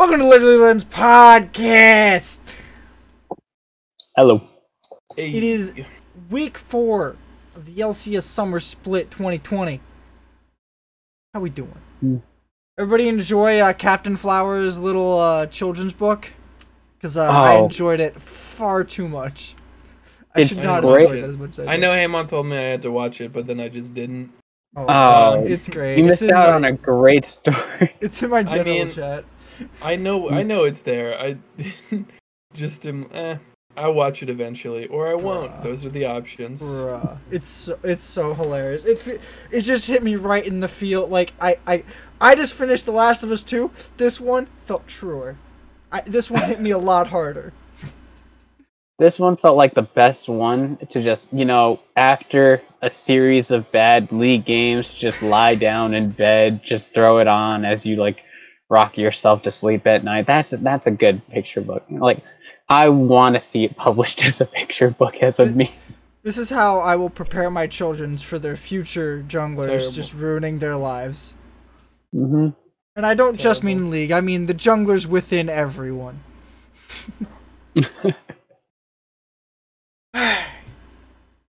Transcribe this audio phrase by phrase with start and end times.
[0.00, 2.40] Welcome to Literally Lens Podcast.
[4.16, 4.40] Hello.
[5.14, 5.74] It is
[6.30, 7.16] week four
[7.54, 9.82] of the LCS Summer Split 2020.
[11.34, 11.74] How we doing?
[12.00, 12.16] Hmm.
[12.78, 16.32] Everybody enjoy uh, Captain Flowers' little uh, children's book?
[16.96, 17.64] Because uh, I Oh.
[17.66, 19.54] enjoyed it far too much.
[20.34, 21.10] I It's should not great.
[21.10, 21.82] enjoy it as much as I, I did.
[21.82, 24.32] know Hamon told me I had to watch it, but then I just didn't.
[24.74, 25.98] Oh, Oh, it's great.
[25.98, 27.94] You missed out my, on a great story.
[28.00, 29.26] It's in my general mean- chat.
[29.82, 31.18] I know, I know it's there.
[31.20, 31.36] I
[32.54, 33.08] just am.
[33.12, 33.36] Eh,
[33.76, 35.52] I'll watch it eventually, or I won't.
[35.52, 35.62] Bruh.
[35.62, 36.60] Those are the options.
[36.60, 38.84] Bruh, it's so, it's so hilarious.
[38.84, 39.20] It
[39.50, 41.06] it just hit me right in the feel.
[41.06, 41.84] Like I I
[42.20, 43.70] I just finished The Last of Us two.
[43.96, 45.36] This one felt truer.
[45.92, 47.52] I, this one hit me a lot harder.
[48.98, 53.70] This one felt like the best one to just, you know, after a series of
[53.72, 58.18] bad league games, just lie down in bed, just throw it on as you like
[58.70, 60.26] rock yourself to sleep at night.
[60.26, 61.84] That's that's a good picture book.
[61.90, 62.22] Like
[62.68, 65.74] I want to see it published as a picture book as a me.
[66.22, 69.90] This is how I will prepare my children for their future junglers, Terrible.
[69.92, 71.34] just ruining their lives.
[72.12, 72.48] hmm
[72.96, 74.12] And I don't just mean league.
[74.12, 76.20] I mean the junglers within everyone.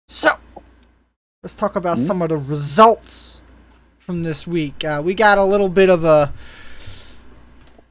[0.08, 0.36] so,
[1.42, 2.04] let's talk about Hmm?
[2.04, 3.40] some of the results
[3.98, 4.84] from this week.
[4.84, 6.32] Uh, we got a little bit of a.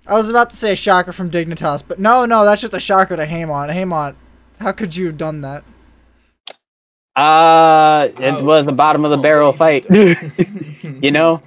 [0.08, 2.80] I was about to say a shocker from Dignitas, but no, no, that's just a
[2.80, 3.70] shocker to Hamon.
[3.70, 4.16] Hamon,
[4.59, 5.64] how could you have done that?
[7.16, 9.53] Uh, it Oh, was the bottom of the oh, barrel wait.
[9.53, 9.86] fight.
[11.02, 11.42] you know,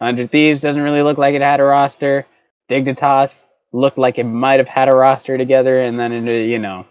[0.00, 2.26] Hundred Thieves doesn't really look like it had a roster.
[2.68, 6.86] Dignitas looked like it might have had a roster together, and then it, you know,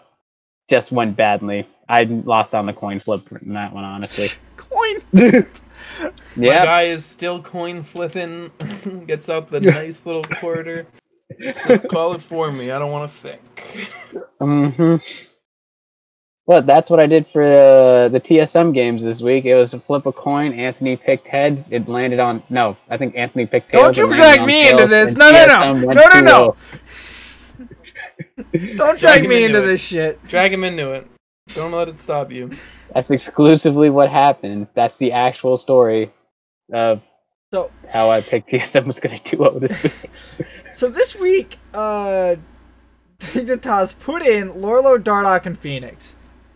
[0.69, 1.67] just went badly.
[1.87, 4.29] I lost on the coin flip in that one, honestly.
[4.57, 5.03] Coin.
[5.13, 5.43] My
[6.35, 8.51] yeah, guy is still coin flipping.
[9.05, 10.87] gets out the nice little quarter.
[11.53, 12.71] Says, Call it for me.
[12.71, 13.41] I don't want to think.
[14.39, 14.95] hmm
[16.47, 19.45] But that's what I did for uh, the TSM games this week.
[19.45, 20.53] It was a flip a coin.
[20.53, 21.71] Anthony picked heads.
[21.71, 22.77] It landed on no.
[22.89, 23.95] I think Anthony picked tails.
[23.95, 25.09] Don't you drag me tails, into this.
[25.11, 25.93] and No, no, no.
[25.93, 26.55] No, no, no.
[28.75, 30.23] Don't Drag drag me into into this shit.
[30.27, 31.07] Drag him into it.
[31.53, 32.49] Don't let it stop you.
[32.93, 34.67] That's exclusively what happened.
[34.73, 36.11] That's the actual story
[36.73, 37.01] of
[37.53, 40.09] So, how I picked TSM was going to 2-0 this week.
[40.75, 42.35] So this week, uh,
[43.19, 46.15] Dignitas put in Lourlo, Dardoch, and Fenix.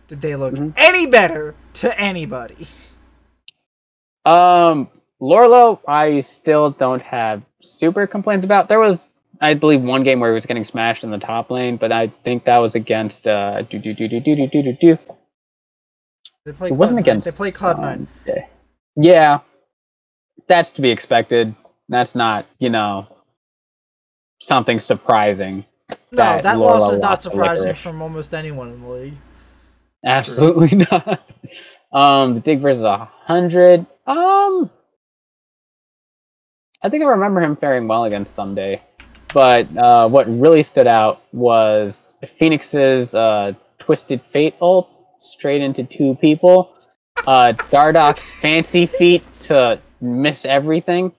[0.09, 0.73] Did they look Mhm.
[0.75, 2.67] any better to anybody?
[4.25, 4.89] Um,
[5.21, 8.67] Lourlo, I still don't have super complaints about.
[8.67, 9.05] There was,
[9.39, 12.11] I believe, one game where he was getting smashed in the top lane, but I
[12.25, 14.97] think that was against uh, do do do do do do do do.
[16.45, 17.01] They play It wasn't Cloud9.
[17.01, 17.25] against.
[17.25, 18.07] They play Cloud Nine.
[18.97, 19.39] Yeah,
[20.47, 21.55] that's to be expected.
[21.87, 23.07] That's not, you know,
[24.41, 25.65] something surprising.
[25.89, 27.79] No, that that loss is not surprising Licorice.
[27.79, 29.13] from almost anyone in the league.
[30.05, 31.21] Absolutely not.
[31.91, 33.85] Um, the Dig versus a hundred.
[34.05, 34.69] Um,
[36.81, 38.81] I think I remember him faring well against Ssumday,
[39.33, 46.15] but uh, what really stood out was Fenix's uh, Twisted Fate ult straight into two
[46.21, 46.73] people.
[47.27, 51.11] Uh, Dardoch's fancy feet to miss everything.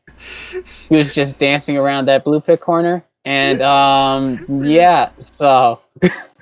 [0.89, 5.11] He was just dancing around that blue pit corner, and um, yeah.
[5.19, 5.81] So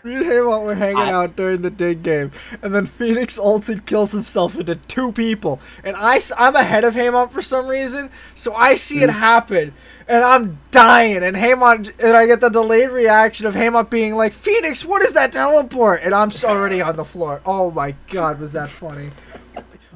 [0.05, 2.31] Me and were hanging I- out during the dig game,
[2.63, 7.31] and then Fenix ulted kills himself into two people, and I, am ahead of Hamont
[7.31, 9.03] for some reason, so I see Mm.
[9.03, 9.75] it happen,
[10.07, 14.33] and I'm dying, and Hamont, and I get the delayed reaction of Hamont being like,
[14.33, 16.01] Fenix, what is that teleport?
[16.03, 17.43] And I'm already on the floor.
[17.45, 19.11] Oh my god, was that funny.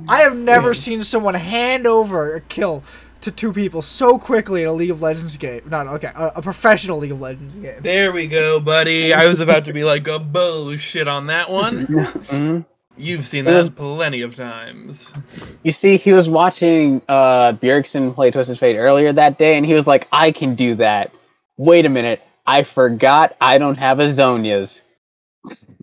[0.09, 2.82] I have never seen someone hand over a kill
[3.22, 5.62] to two people so quickly in a League of Legends game.
[5.69, 7.81] Not okay, a, a professional League of Legends game.
[7.83, 9.12] There we go, buddy.
[9.15, 11.87] I was about to be like a bullshit on that one.
[11.87, 12.65] mhm.
[12.97, 15.09] You've seen It was- that plenty of times.
[15.62, 19.72] You see, he was watching uh, Bjergsen play Twisted Fate earlier that day, and he
[19.72, 21.10] was like, I can do that.
[21.57, 22.21] Wait a minute.
[22.47, 24.83] I forgot I don't have a Zhonya's.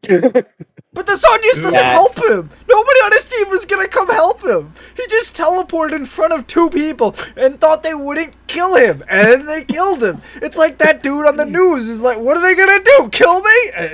[0.91, 2.49] But the Zhonya's doesn't That- help him.
[2.67, 4.73] Nobody on his team was gonna come help him.
[4.97, 9.47] He just teleported in front of two people and thought they wouldn't kill him, and
[9.47, 10.21] they killed him.
[10.41, 13.09] It's like that dude on the news is like, "What are they gonna do?
[13.11, 13.87] Kill me?" Uh,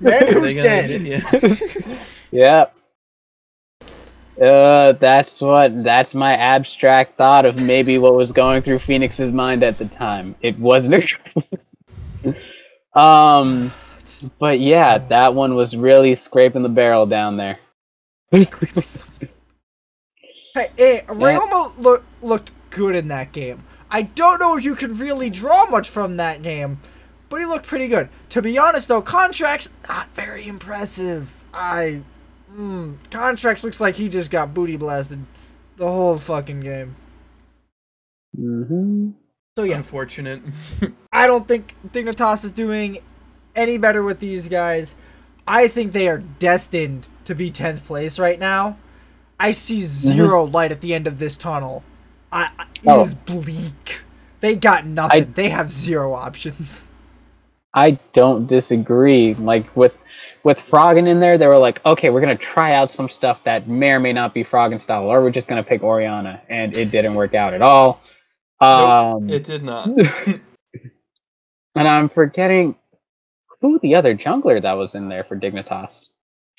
[0.00, 1.02] man, who's dead?
[1.02, 1.96] get ya?
[2.30, 2.74] yep.
[4.40, 9.62] Uh, that's what, that's my abstract thought of maybe what was going through Fenix's mind
[9.62, 10.34] at the time.
[10.42, 10.94] It wasn't
[12.24, 12.38] a.
[12.98, 13.72] um,
[14.38, 17.58] but yeah, that one was really scraping the barrel down there.
[18.30, 18.46] Hey,
[20.76, 23.64] hey Ryoma look, looked good in that game.
[23.90, 26.80] I don't know if you could really draw much from that game,
[27.28, 28.08] but he looked pretty good.
[28.30, 31.44] To be honest, though, Contractz not very impressive.
[31.52, 32.02] I,
[32.50, 35.26] mm, Contractz looks like he just got booty blasted
[35.76, 36.96] the whole fucking game.
[38.34, 39.10] hmm
[39.56, 40.40] So yeah, Unfortunate.
[41.12, 42.98] I don't think Dignitas is doing
[43.54, 44.94] any better with these guys.
[45.46, 48.78] I think they are destined to be 10th place right now.
[49.38, 51.82] I see 0 light at the end of this tunnel.
[52.30, 53.02] I, I- it Oh.
[53.02, 54.02] is bleak.
[54.40, 55.22] They got nothing.
[55.22, 56.90] I- they have zero options.
[57.74, 59.34] I don't disagree.
[59.34, 59.94] Like with
[60.44, 63.66] with Froggen in there, they were like, okay, we're gonna try out some stuff that
[63.68, 66.90] may or may not be Froggen style, or we're just gonna pick Orianna, and it
[66.90, 68.00] didn't work out at all.
[68.60, 69.88] Um, it did not.
[70.26, 72.74] and I'm forgetting
[73.62, 76.08] who the other jungler that was in there for Dignitas.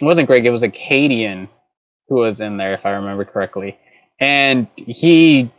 [0.02, 0.46] It wasn't Greg.
[0.46, 1.50] It was Akaadian
[2.08, 3.78] who was in there, if I remember correctly,
[4.20, 5.52] and he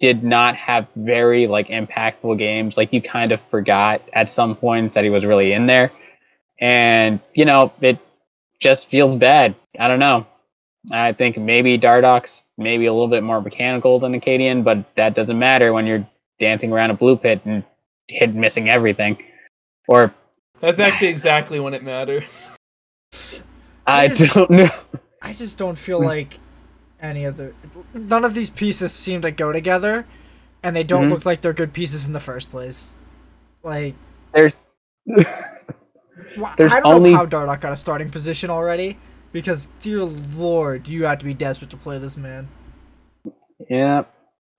[0.00, 2.76] did not have very like impactful games.
[2.76, 5.92] Like you kind of forgot at some points that he was really in there,
[6.60, 7.98] and you know it
[8.60, 9.54] just feels bad.
[9.78, 10.26] I don't know.
[10.90, 15.38] I think maybe Dardoch's maybe a little bit more mechanical than Akaadian, but that doesn't
[15.38, 16.08] matter when you're
[16.38, 17.64] dancing around a blue pit and
[18.08, 19.18] hit missing everything.
[19.90, 20.14] Or
[20.60, 22.48] That's actually exactly when it matters.
[23.86, 24.32] I Yes.
[24.32, 24.70] don't know.
[25.22, 26.38] I just don't feel like
[27.02, 27.52] any of the.
[27.92, 30.06] None of these pieces seem to go together,
[30.62, 31.10] and they don't Mhm.
[31.10, 32.94] look like they're good pieces in the first place.
[33.64, 33.94] Like,
[34.32, 34.52] There's
[35.08, 38.96] wh- There's I don't only- know how Dardoch got a starting position already,
[39.32, 42.48] because, dear lord, you have to be desperate to play this man.
[43.68, 44.04] yeah,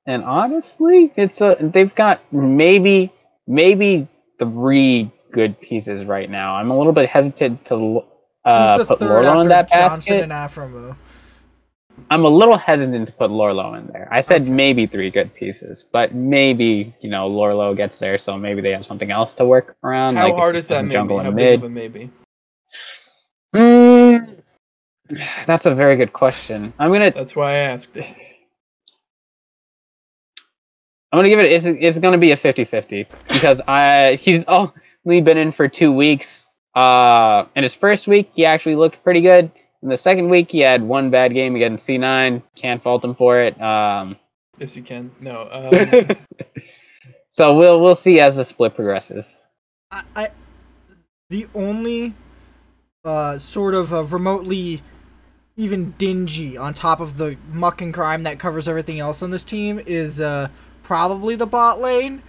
[0.05, 3.13] and honestly, it's a they've got maybe
[3.47, 4.07] maybe
[4.39, 6.55] three good pieces right now.
[6.55, 8.03] I'm a little bit hesitant to
[8.45, 10.29] uh, put Lourlo in that Johnson basket.
[12.09, 14.07] I'm a little hesitant to put Lourlo in there.
[14.11, 14.51] I said Okay.
[14.51, 18.85] maybe three good pieces, but maybe you know Lourlo gets there, so maybe they have
[18.85, 20.15] something else to work around.
[20.15, 21.15] How like hard is that maybe?
[21.17, 22.09] How big of a maybe?
[23.55, 24.41] Mm,
[25.45, 26.73] that's a very good question.
[26.79, 27.95] I'm gonna That's why I asked.
[27.97, 28.05] It.
[31.11, 31.51] I'm gonna give it.
[31.51, 34.45] It's it's gonna be a 50-50 because I he's
[35.05, 36.47] only been in for two weeks.
[36.75, 39.51] Uh, in his first week, he actually looked pretty good.
[39.83, 42.43] In the second week, he had one bad game against C9.
[42.55, 43.59] Can't fault him for it.
[43.61, 44.15] Um,
[44.61, 45.11] Yes, you can.
[45.19, 45.49] No.
[46.11, 46.17] Um,
[47.33, 49.37] so we'll we'll see as the split progresses.
[49.89, 50.29] I, I
[51.29, 52.13] the only
[53.03, 54.83] uh, sort of uh, remotely
[55.55, 59.43] even dingy on top of the muck and crime that covers everything else on this
[59.43, 60.49] team is uh,
[60.83, 62.21] probably the bot lane.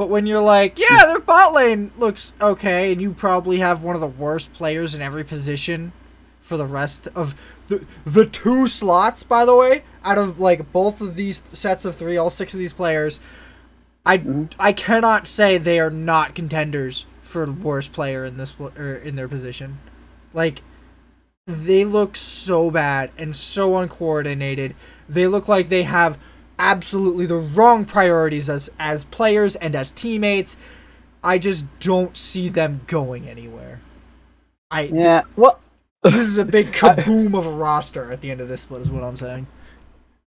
[0.00, 3.94] But when you're like, yeah, their bot lane looks okay, and you probably have one
[3.94, 5.92] of the worst players in every position
[6.40, 7.34] for the rest of
[7.68, 11.96] the the two slots, by the way, out of like both of these sets of
[11.96, 13.20] three, all six of these players,
[14.06, 14.50] I Mhm.
[14.58, 19.28] I cannot say they are not contenders for worst player in this or in their
[19.28, 19.80] position.
[20.32, 20.62] Like
[21.46, 24.74] they look so bad and so uncoordinated.
[25.10, 26.16] They look like they have
[26.60, 30.56] absolutely the wrong priorities as as players and as teammates.
[31.24, 33.80] I just don't see them going anywhere.
[34.70, 35.22] I th- Yeah.
[35.36, 35.60] Well,
[36.04, 38.90] this is a big kaboom of a roster at the end of this split is
[38.90, 39.46] what I'm saying.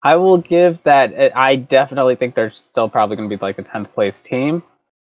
[0.02, 1.12] I will give that.
[1.36, 4.62] I definitely think they're still probably going to be like a tenth place team,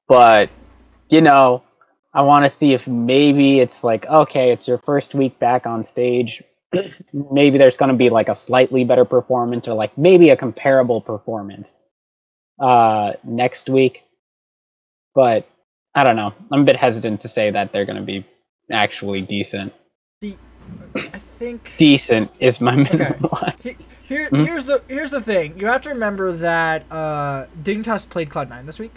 [0.09, 0.51] but
[1.11, 1.63] you know,
[2.15, 5.85] I want to see if maybe it's like okay, it's your first week back on
[5.85, 6.43] stage.
[7.13, 11.01] maybe there's going to be like a slightly better performance, or like maybe a comparable
[11.01, 11.79] performance
[12.61, 14.03] uh, next week.
[15.15, 15.49] But
[15.95, 16.33] I don't know.
[16.53, 18.27] I'm a bit hesitant to say that they're going to be
[18.71, 19.73] actually decent.
[20.95, 23.55] I think Decent is my minimum line.
[23.63, 24.45] He- Here, Mhm.
[24.45, 25.59] here's the here's the thing.
[25.59, 28.95] You have to remember that uh, Dignitas played Cloud Nine this week.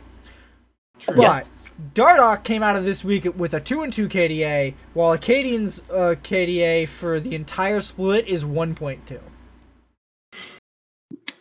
[1.02, 1.16] True.
[1.16, 1.70] But Yes.
[1.96, 6.16] Dardoch came out of this week with a two and two KDA, while Akaadian's uh,
[6.24, 9.20] KDA for the entire split is one point two.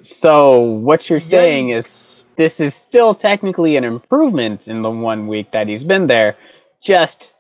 [0.01, 5.51] So what you're saying is this is still technically an improvement in the one week
[5.53, 6.37] that he's been there,
[6.83, 7.35] just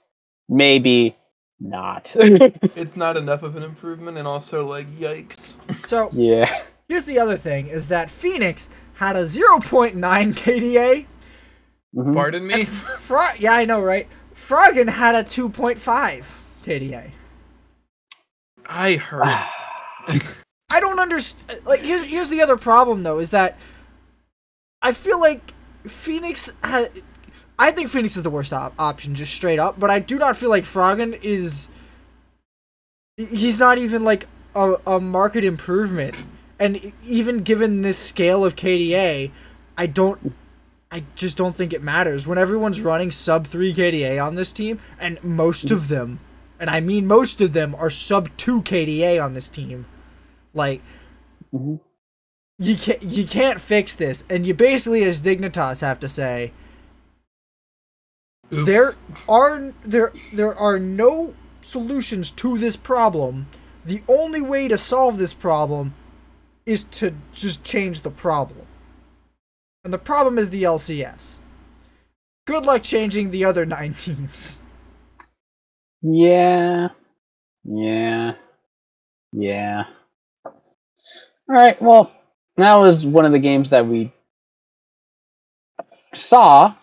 [0.49, 1.17] maybe
[1.59, 2.15] not.
[2.15, 5.57] it's not enough of an improvement, and also like yikes.
[5.89, 6.65] So yeah.
[6.87, 11.07] here's the other thing: is that Fenix had a zero point nine KDA.
[11.95, 12.15] Mhm.
[12.15, 12.65] Pardon me.
[12.65, 14.09] Fro- yeah, I know, right?
[14.35, 16.27] Froggen had a two point five
[16.65, 17.11] KDA.
[18.67, 19.23] I heard.
[20.73, 21.65] I don't understand.
[21.67, 23.59] Like, here's here's the other problem though is that
[24.83, 25.53] I feel like
[25.87, 26.91] Fenix has.
[27.59, 29.79] I think Fenix is the worst op- option, just straight up.
[29.79, 31.69] But I do not feel like Froggen is.
[33.17, 36.15] He's not even like a, a market improvement,
[36.59, 39.31] and even given this scale of KDA,
[39.77, 40.35] I don't.
[40.93, 44.81] I just don't think it matters when everyone's running sub 3 KDA on this team,
[44.99, 46.19] and most of them,
[46.59, 49.87] and I mean most of them, are sub 2 KDA on this team.
[50.53, 50.83] Like,
[51.55, 51.81] Mhm.
[52.59, 56.53] you can't you can't fix this, and you basically, as Dignitas, have to say
[58.53, 58.67] Oops.
[58.67, 58.95] there
[59.29, 63.47] are there there are no solutions to this problem.
[63.85, 65.95] The only way to solve this problem
[66.67, 68.67] is to just change the problem.
[69.85, 71.39] And the problem is the LCS.
[72.47, 74.61] Good luck changing the other 9 teams.
[76.03, 76.89] Yeah.
[77.65, 78.33] Yeah.
[79.33, 79.85] Yeah.
[80.45, 80.55] All
[81.49, 81.81] right.
[81.81, 82.13] Well,
[82.57, 84.13] that was one of the games that we
[86.15, 86.75] saw.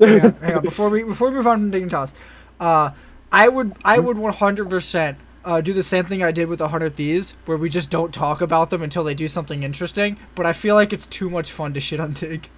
[0.00, 0.62] hang on, hang on.
[0.64, 2.14] Before we before we move on from Dignitas,
[2.60, 2.90] uh,
[3.32, 6.96] I would I would 100% uh, do the same thing I did with the Hundred
[6.96, 10.18] Thieves, where we just don't talk about them until they do something interesting.
[10.34, 12.50] But I feel like it's too much fun to shit on Dig.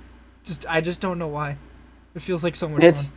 [0.43, 1.59] Just I just don't know why.
[2.17, 3.17] It feels like so much It's fun.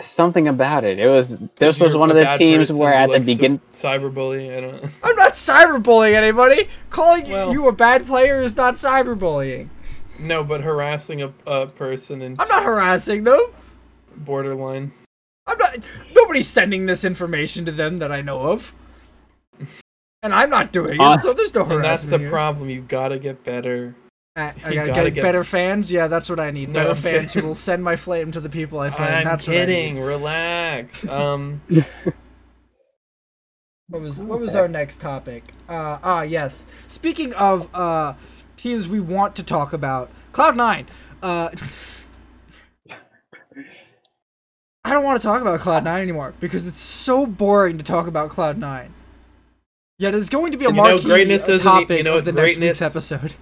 [0.00, 0.98] something about it.
[0.98, 4.56] It was this was one of the teams where at the likes to begin cyberbully.
[4.56, 4.84] I don't.
[5.02, 6.68] I'm not cyberbullying anybody.
[6.90, 9.68] Calling Well- you a bad player is not cyberbullying.
[10.16, 13.40] No, but harassing a, a person in I'm not harassing them.
[14.16, 14.92] borderline.
[15.46, 15.78] I'm not.
[16.14, 18.72] Nobody's sending this information to them that I know of.
[20.22, 21.64] And I'm not doing Uh, it, so there's no.
[21.64, 22.30] And that's the here.
[22.30, 22.70] problem.
[22.70, 23.94] You gotta get better.
[24.36, 25.92] I, I gotta, gotta get, get- better fans.
[25.92, 26.70] Yeah, that's what I need.
[26.70, 29.08] No, better I'm fans who will send my flame to the people I flame.
[29.12, 30.00] I'm that's kidding.
[30.00, 31.06] Relax.
[31.06, 31.60] Um.
[31.68, 32.14] What, I need.
[33.88, 35.44] what was what was our next topic?
[35.68, 36.64] Uh, ah, yes.
[36.88, 38.14] Speaking of uh,
[38.56, 40.86] teams we want to talk about, Cloud Nine.
[41.22, 41.50] Uh,
[44.86, 48.06] I don't want to talk about Cloud Nine anymore because it's so boring to talk
[48.06, 48.92] about Cloud Nine.
[49.98, 52.16] Yet it's going to be a You know, marquee greatness doesn't need- topic you know,
[52.18, 53.34] of the next week's episode.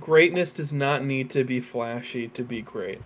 [0.00, 3.00] greatness does not need to be flashy to be great.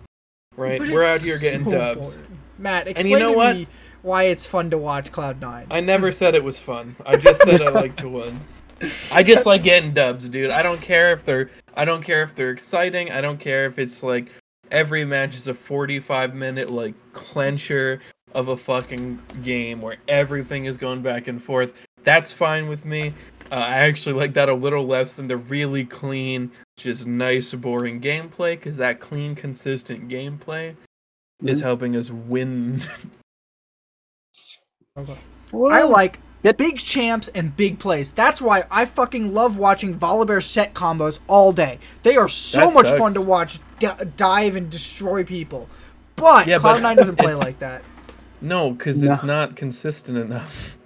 [0.55, 0.79] Right?
[0.79, 2.17] But We're out here getting so dubs.
[2.21, 2.37] boring.
[2.57, 3.55] Matt, you know to what?
[3.55, 3.67] me
[4.01, 5.67] why it's fun to watch Cloud Nine.
[5.69, 6.95] I never said it was fun.
[7.05, 8.39] I just said I like to win.
[9.11, 10.49] I just like getting dubs, dude.
[10.51, 13.11] I don't care if they're I don't care if they're exciting.
[13.11, 14.31] I don't care if it's like
[14.71, 17.99] every match is a 45 minute like clencher
[18.33, 21.73] of a fucking game where everything is going back and forth.
[22.07, 23.13] That's fine with me.
[23.51, 27.99] Uh, I actually like that a little less than the really clean, just nice, boring
[27.99, 30.73] gameplay because that clean, consistent gameplay
[31.43, 31.63] is Mhm.
[31.65, 32.81] helping us win.
[34.97, 35.17] Okay.
[35.53, 38.11] I like It- big champs and big plays.
[38.11, 41.77] That's why I fucking love watching Volibear set combos all day.
[42.03, 42.99] They are so That much sucks.
[42.99, 45.67] fun to watch d- dive and destroy people.
[46.15, 47.81] But Yeah, Cloud9 doesn't play like that.
[48.39, 49.11] no, because No.
[49.11, 50.76] it's not consistent enough.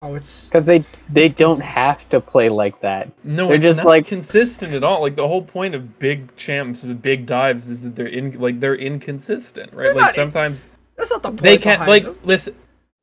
[0.00, 1.62] Oh, it's because they they don't consistent.
[1.74, 3.10] have to play like that.
[3.24, 5.00] No, They're it's just not like- consistent at all.
[5.02, 8.60] Like the whole point of big champs with big dives is that they're in like
[8.60, 9.84] they're inconsistent, right?
[9.86, 12.18] They're like not in- sometimes that's not the point they can't like them.
[12.22, 12.54] listen.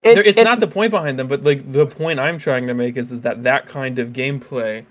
[0.03, 2.73] It- there- it's, not the point behind them, but like the point I'm trying to
[2.73, 4.85] make is is that that kind of gameplay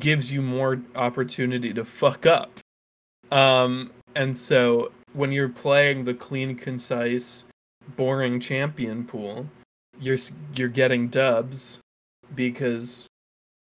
[0.00, 2.50] gives you more opportunity to fuck up.
[3.30, 7.44] Um, and so when you're playing the clean, concise,
[7.96, 9.46] boring champion pool,
[10.00, 10.18] you're
[10.54, 11.78] you're getting dubs
[12.34, 13.06] because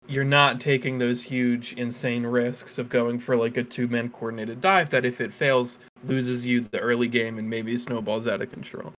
[0.07, 4.89] you're not taking those huge, insane risks of going for like a two-man coordinated dive
[4.89, 8.93] that if it fails loses you the early game and maybe snowballs out of control.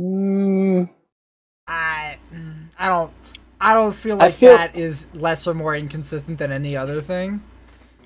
[0.00, 0.88] Mm,
[1.66, 3.12] I mm, I don't
[3.60, 7.42] I don't feel like feel- that is less or more inconsistent than any other thing.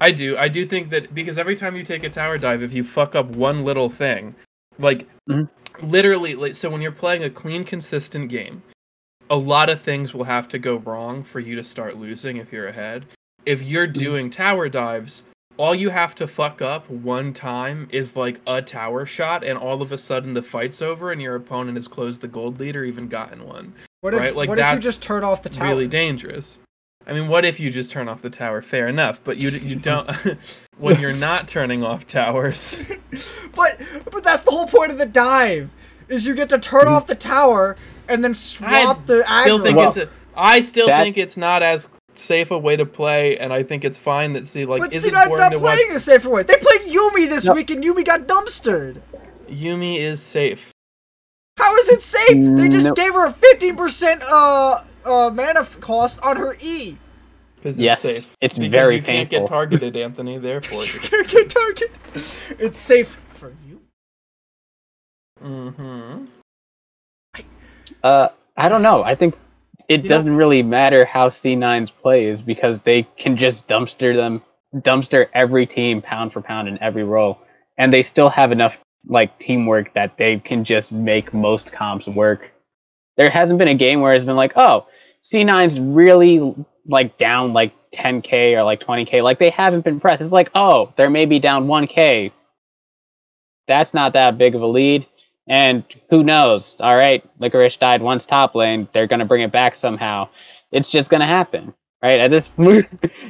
[0.00, 0.36] I do.
[0.36, 3.14] I do think that because every time you take a tower dive, if you fuck
[3.16, 4.34] up one little thing,
[4.78, 5.48] like Mhm.
[5.82, 8.62] Literally, like, so when you're playing a clean, consistent game,
[9.30, 12.52] a lot of things will have to go wrong for you to start losing if
[12.52, 13.06] you're ahead.
[13.46, 14.00] If you're mm-hmm.
[14.00, 15.22] doing tower dives,
[15.56, 19.82] all you have to fuck up one time is like a tower shot, and all
[19.82, 22.84] of a sudden the fight's over, and your opponent has closed the gold lead or
[22.84, 23.74] even gotten one.
[24.00, 25.68] What if Right, like, what if you just turn off the tower?
[25.68, 26.58] Really dangerous.
[27.08, 28.60] I mean, what if you just turn off the tower?
[28.60, 30.08] Fair enough, but you you don't
[30.78, 32.78] when you're not turning off towers.
[33.54, 33.80] But
[34.12, 35.70] but that's the whole point of the dive
[36.08, 37.76] is you get to turn off the tower
[38.08, 39.62] and then swap the I still aggro.
[39.62, 42.84] think Well, it's a, I still that- think it's not as safe a way to
[42.86, 45.30] play, and I think it's fine that see like but is see, it not to
[45.30, 45.54] watch?
[45.54, 46.42] playing a safer way.
[46.42, 47.54] They played Yuumi this No.
[47.54, 49.00] week and Yuumi got dumpstered.
[49.50, 50.72] Yuumi is safe.
[51.58, 52.56] How is it safe?
[52.56, 52.92] They just No.
[52.94, 56.96] gave her a fifteen percent uh uh mana f- cost on her E.
[57.56, 58.36] Because Yes, it's safe.
[58.40, 60.38] it's because very you can't get targeted, Anthony.
[60.38, 61.90] Therefore, You can't get target.
[62.58, 63.80] It's safe for you.
[65.42, 66.24] mm-hmm.
[68.02, 69.02] uh, I don't know.
[69.02, 69.34] I think
[69.88, 74.42] it You doesn't really matter how C9's plays because they can just dumpster them
[74.76, 77.38] dumpster every team pound for pound in every role,
[77.78, 82.52] and they still have enough like teamwork that they can just make most comps work.
[83.18, 84.86] There hasn't been a game where it's been like, oh,
[85.22, 86.54] C9's really
[86.88, 89.22] like down like 10k or like 20k.
[89.22, 90.22] Like they haven't been pressed.
[90.22, 92.32] It's like, oh, they're maybe down 1k.
[93.66, 95.06] That's not that big of a lead.
[95.48, 96.76] And who knows?
[96.80, 98.88] All right, Licorice died once top lane.
[98.92, 100.28] They're gonna bring it back somehow.
[100.72, 102.20] It's just gonna happen, right?
[102.20, 102.50] At this,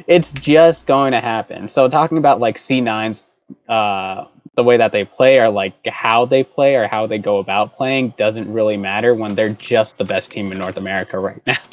[0.06, 1.68] it's just going to happen.
[1.68, 3.24] So talking about like C9's,
[3.68, 4.24] uh,
[4.58, 7.76] the way that they play or like how they play or how they go about
[7.76, 11.56] playing doesn't really matter when they're just the best team in North America right now.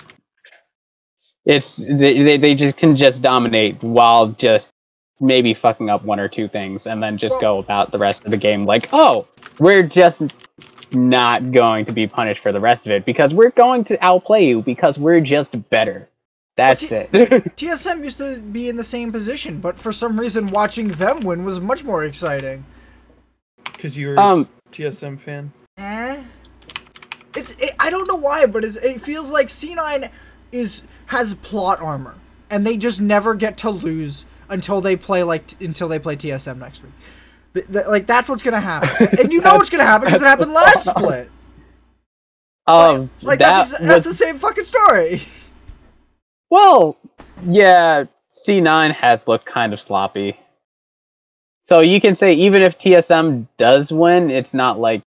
[1.48, 4.70] It's they, they, just can just dominate while just
[5.20, 8.32] maybe fucking up one or two things and then just go about the rest of
[8.32, 9.27] the game like, oh,
[9.60, 10.24] we're just
[10.92, 14.44] not going to be punished for the rest of it because we're going to outplay
[14.44, 16.10] you because we're just better.
[16.58, 17.30] That's But it.
[17.58, 21.44] TSM used to be in the same position, but for some reason, watching them win
[21.46, 22.65] was much more exciting.
[23.74, 25.51] Because you're Um, a TSM fan.
[25.77, 26.24] Eh?
[27.36, 30.10] It's it, I don't know why, but it's, it feels like C9
[30.51, 32.15] is has plot armor,
[32.50, 36.15] and they just never get to lose until they play like t- until they play
[36.15, 36.93] TSM next week.
[37.53, 40.25] Th- th- like that's what's gonna happen, and you know what's gonna happen because it
[40.25, 41.29] happened last split.
[42.67, 45.22] um, Like that that's ex- that's the same fucking story.
[46.50, 46.95] Well,
[47.45, 48.05] yeah,
[48.48, 50.39] C9 has looked kind of sloppy.
[51.65, 55.01] So you can say even if TSM does win, it's not like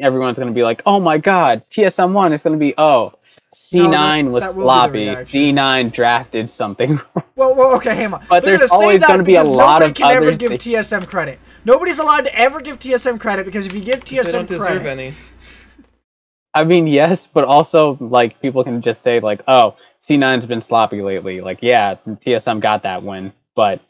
[0.00, 3.12] everyone's going to be like, "Oh my god, TSM won." It's going to be, "Oh,
[3.52, 4.98] C9 was that will be the sloppy.
[4.98, 5.56] reaction.
[5.56, 7.00] C9 drafted something."
[7.36, 8.24] Well, well okay, hang on.
[8.28, 10.36] But They're there's gonna say always gonna be a because lot nobody of can ever
[10.36, 11.40] give that- TSM credit.
[11.64, 14.46] Nobody's allowed to ever give TSM credit because if you give TSM They don't TSM
[14.46, 15.14] deserve credit, any.
[16.54, 21.02] I mean, yes, but also like people can just say like, "Oh, C9's been sloppy
[21.02, 23.80] lately." Like, yeah, TSM got that win, but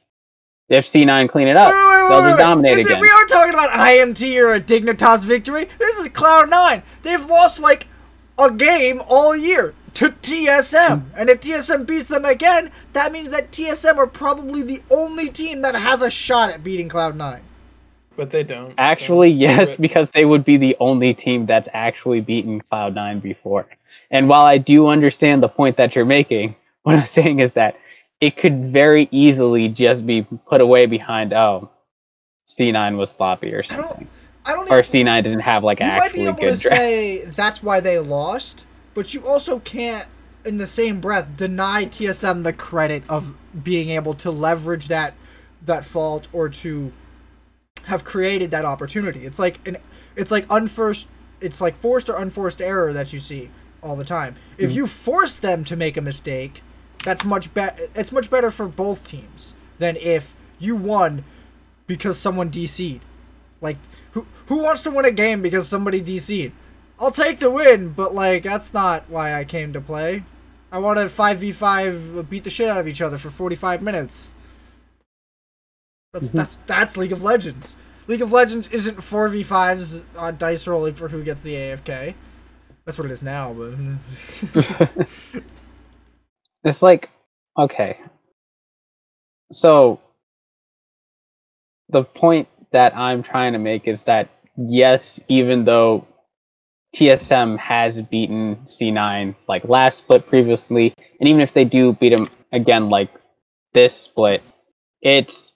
[0.75, 2.45] if C9 clean it up, Wait, wait, wait, they'll wait, just wait.
[2.45, 3.01] dominate Is it- again.
[3.01, 5.69] we aren't talking about IMT or a Dignitas victory.
[5.79, 6.83] This is Cloud9.
[7.03, 7.87] They've lost like
[8.39, 11.01] a game all year to TSM.
[11.03, 11.09] Hmm.
[11.17, 15.63] And if TSM beats them again, that means that TSM are probably the only team
[15.63, 17.41] that has a shot at beating Cloud9.
[18.17, 18.69] But they don't.
[18.69, 23.21] so Actually, yes, screw because they would be the only team that's actually beaten Cloud9
[23.23, 23.67] before.
[24.11, 27.77] And while I do understand the point that you're making, what I'm saying is that
[28.21, 31.71] it could very easily just be put away behind, oh,
[32.49, 34.11] C9 was sloppy or I don't something.
[34.45, 36.61] I don't Or even, C9 didn't have like you might be actually able to good
[36.61, 36.85] draft.
[36.85, 40.09] say that's why they lost, but you also can't
[40.45, 45.15] in the same breath deny TSM the credit of being able to leverage that
[45.65, 46.93] that fault or to
[47.85, 49.27] have created that opportunity.
[49.27, 49.79] It's like an
[50.17, 51.09] it's like unforced
[51.41, 53.51] it's like forced or unforced error that you see
[53.83, 54.37] all the time.
[54.59, 54.77] If Mm-hmm.
[54.77, 56.64] you force them to make a mistake,
[57.05, 61.25] that's much better it's much better for both teams than if you won
[61.87, 63.03] because someone DC'd.
[63.61, 63.77] Like
[64.13, 66.53] who who wants to win a game because somebody DC'd?
[66.99, 70.25] I'll take the win, but like that's not why I came to play.
[70.73, 74.33] I wanted 5v5 beat the shit out of each other for 45 minutes.
[76.13, 76.39] That's mm-hmm.
[76.39, 77.77] that's that's League of Legends.
[78.07, 82.15] League of Legends isn't 4v5s on dice rolling for who gets the AFK.
[82.85, 83.73] That's what it is now, but
[86.65, 87.11] It's like,
[87.59, 87.99] okay.
[89.53, 90.01] So,
[91.91, 96.07] the point that I'm trying to make is that, yes, even though
[96.95, 102.27] TSM has beaten C9 like last split previously, and even if they do beat him
[102.53, 103.11] again like
[103.75, 104.43] this split,
[105.03, 105.53] it's,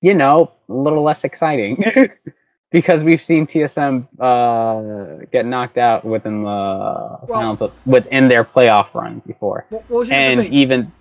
[0.00, 1.82] you know, a little less exciting.
[2.70, 8.92] because we've seen TSM uh, get knocked out within the finals of- within their playoff
[8.94, 10.92] run before, well, well and the even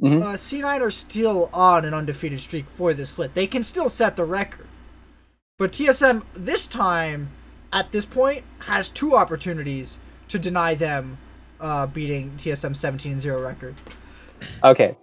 [0.00, 0.22] Mhm.
[0.22, 3.34] Uh, C9 are still on an undefeated streak for this split.
[3.34, 4.66] They can still set the record.
[5.58, 7.30] But TSM, this time,
[7.72, 11.18] at this point, has two opportunities to deny them
[11.60, 13.74] uh, beating TSM 17 0 record.
[14.62, 14.96] okay.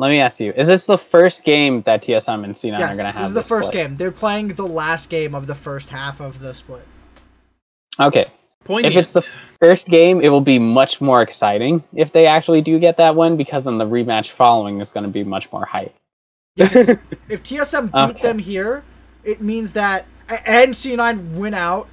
[0.00, 2.96] Let me ask you: Is this the first game that TSM and C9 yes, are
[2.96, 3.20] going to have?
[3.20, 3.82] this is the first split?
[3.82, 3.96] game.
[3.96, 6.86] They're playing the last game of the first half of the split.
[8.00, 8.32] Okay,
[8.64, 8.94] Poignant.
[8.94, 9.20] if it's the
[9.60, 13.36] first game, it will be much more exciting if they actually do get that one,
[13.36, 15.94] because then the rematch following is going to be much more hype.
[16.56, 16.72] Yes.
[17.28, 18.20] if TSM beat Okay.
[18.22, 18.82] them here,
[19.22, 20.06] it means that
[20.46, 21.88] and C9 win out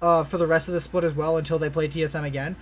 [0.00, 2.56] uh, for the rest of the split as well until they play TSM again.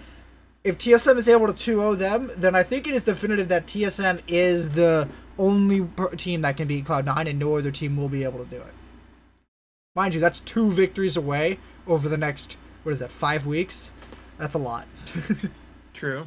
[0.62, 4.20] If TSM is able to 2-0 them, then I think it is definitive that TSM
[4.28, 8.38] is the only team that can beat Cloud9 and no other team will be able
[8.44, 8.74] to do it.
[9.96, 13.92] Mind you, that's two victories away over the next what is that, 5 weeks?
[14.38, 14.86] That's a lot.
[15.94, 16.26] True.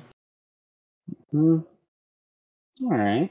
[1.32, 1.60] Hmm.
[2.84, 3.30] All right.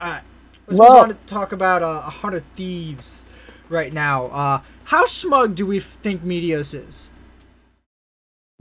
[0.00, 0.22] All right.
[0.66, 3.24] Let's Well- move on to talk about uh, a hundred thieves
[3.68, 4.26] right now.
[4.26, 7.10] Uh, how smug do we f- think Meteos is?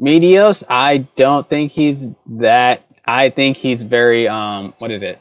[0.01, 2.83] Meteos, I don't think he's that.
[3.05, 4.73] I think he's very um.
[4.79, 5.19] What is it?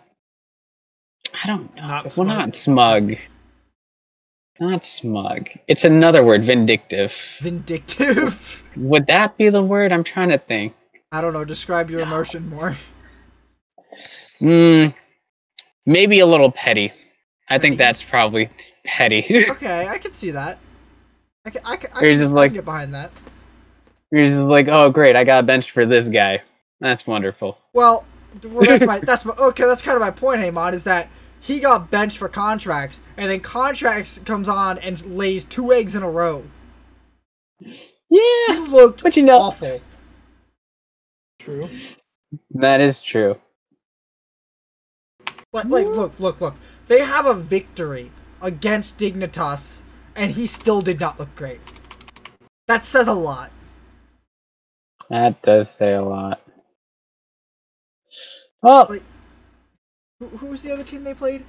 [1.43, 1.83] I don't know.
[1.87, 2.27] Not well, smug?
[2.27, 3.15] not smug.
[4.59, 5.49] Not smug.
[5.69, 6.45] It's another word.
[6.45, 7.13] Vindictive.
[7.41, 8.63] Vindictive.
[8.77, 9.93] Would that be the word?
[9.93, 10.75] I'm trying to think.
[11.13, 11.45] I don't know.
[11.45, 12.77] Describe your emotion more.
[14.39, 14.89] Hmm.
[15.87, 16.93] Maybe a little petty.
[17.49, 18.49] I think that's probably
[18.85, 19.45] petty.
[19.51, 20.59] Okay, I can see that.
[21.45, 23.11] I can, I can, I can, just I like- can get behind that.
[24.11, 26.43] You're just like, oh great, I got benched for this guy.
[26.81, 27.59] That's wonderful.
[27.73, 28.05] Well,
[28.45, 29.65] well, that's my that's my okay.
[29.65, 31.09] That's kind of my point, Haymon, is that
[31.41, 36.03] he got benched for Contractz, and then Contractz comes on and lays two eggs in
[36.03, 36.45] a row.
[37.61, 39.81] Yeah, He looked but you know awful.
[41.39, 41.71] True.
[42.51, 43.37] that is true.
[45.53, 46.55] Like, like, look, look, look.
[46.87, 49.83] They have a victory against Dignitas,
[50.15, 51.61] and he still did not look great.
[52.69, 53.51] That says a lot.
[55.11, 56.41] That does say a lot.
[58.63, 59.03] Oh, Like-
[60.21, 61.45] Who, who was the other team they played?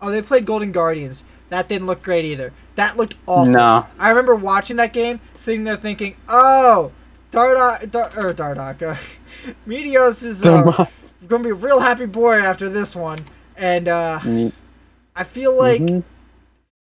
[0.00, 1.24] Oh, they played Golden Guardians.
[1.50, 2.52] That didn't look great either.
[2.76, 3.52] That looked awful.
[3.52, 3.86] No.
[3.98, 6.92] I remember watching that game, sitting there thinking, "Oh,
[7.30, 8.96] Dardoch, Dar- or Dardoch, uh,
[9.66, 10.86] Meteos is uh,
[11.28, 13.18] gonna be a real happy boy after this one."
[13.56, 14.52] And uh, Mm,
[15.14, 16.04] I feel like mhm.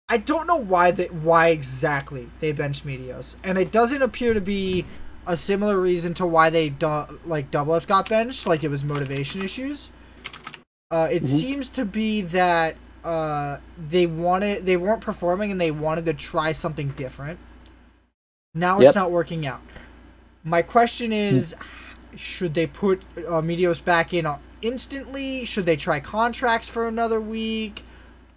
[0.09, 4.41] I don't know why they, why exactly they benched Meteos, and it doesn't appear to
[4.41, 4.85] be
[5.27, 8.85] a similar reason to why they do, like Double F got benched, like it was
[8.85, 9.91] motivation issues.
[10.91, 11.27] Uh, it Mhm.
[11.41, 16.53] seems to be that uh, they wanted they weren't performing and they wanted to try
[16.53, 17.39] something different.
[18.55, 19.61] Now it's not working out.
[20.45, 21.57] My question is,
[22.15, 25.45] should they put uh, Meteos back in uh, instantly?
[25.45, 27.85] Should they try Contractz for another week?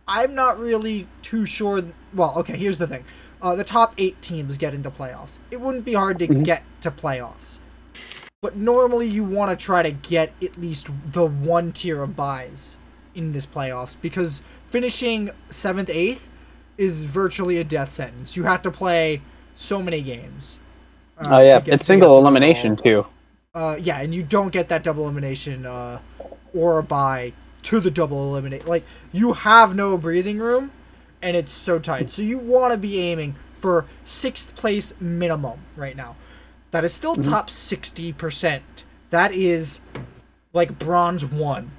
[0.07, 1.83] I'm not really too sure.
[2.13, 3.03] Well, okay, here's the thing.
[3.45, 5.37] Uh, the top eight teams get into playoffs.
[5.51, 6.43] It wouldn't be hard to Mhm.
[6.43, 7.59] get to playoffs.
[8.41, 12.77] But normally you want to try to get at least the one tier of buys
[13.13, 16.31] in this playoffs because finishing 7th, 8th
[16.79, 18.35] is virtually a death sentence.
[18.35, 19.21] You have to play
[19.53, 20.59] so many games.
[21.19, 23.05] uh, oh yeah, it's single elimination too.
[23.53, 25.99] Uh, yeah, and you don't get that double elimination uh,
[26.53, 27.31] or a bye
[27.61, 28.65] to the double eliminate.
[28.67, 30.71] Like you have no breathing room,
[31.25, 32.11] and it's so tight.
[32.11, 36.15] So you want to be aiming for sixth place minimum right now.
[36.69, 37.31] That is still mm-hmm.
[37.31, 38.85] top sixty percent.
[39.09, 39.79] That is
[40.53, 41.71] like bronze one.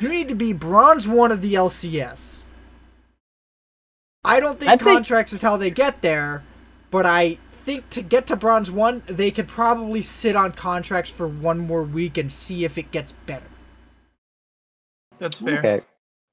[0.00, 2.44] You need to be bronze one of the LCS.
[4.24, 6.42] I don't think I'd say- Contractz is how they get there,
[6.90, 11.28] but I think to get to bronze one, they could probably sit on Contractz for
[11.28, 13.46] one more week and see if it gets better.
[15.20, 15.58] That's fair.
[15.58, 15.80] Okay,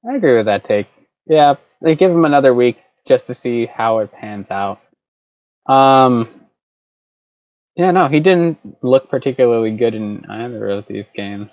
[0.08, 0.88] I agree with that take.
[1.30, 4.80] Yeah, they give him another week just to see how it pans out.
[5.66, 6.28] Um,
[7.76, 11.48] yeah, no, he didn't look particularly good in either of these games.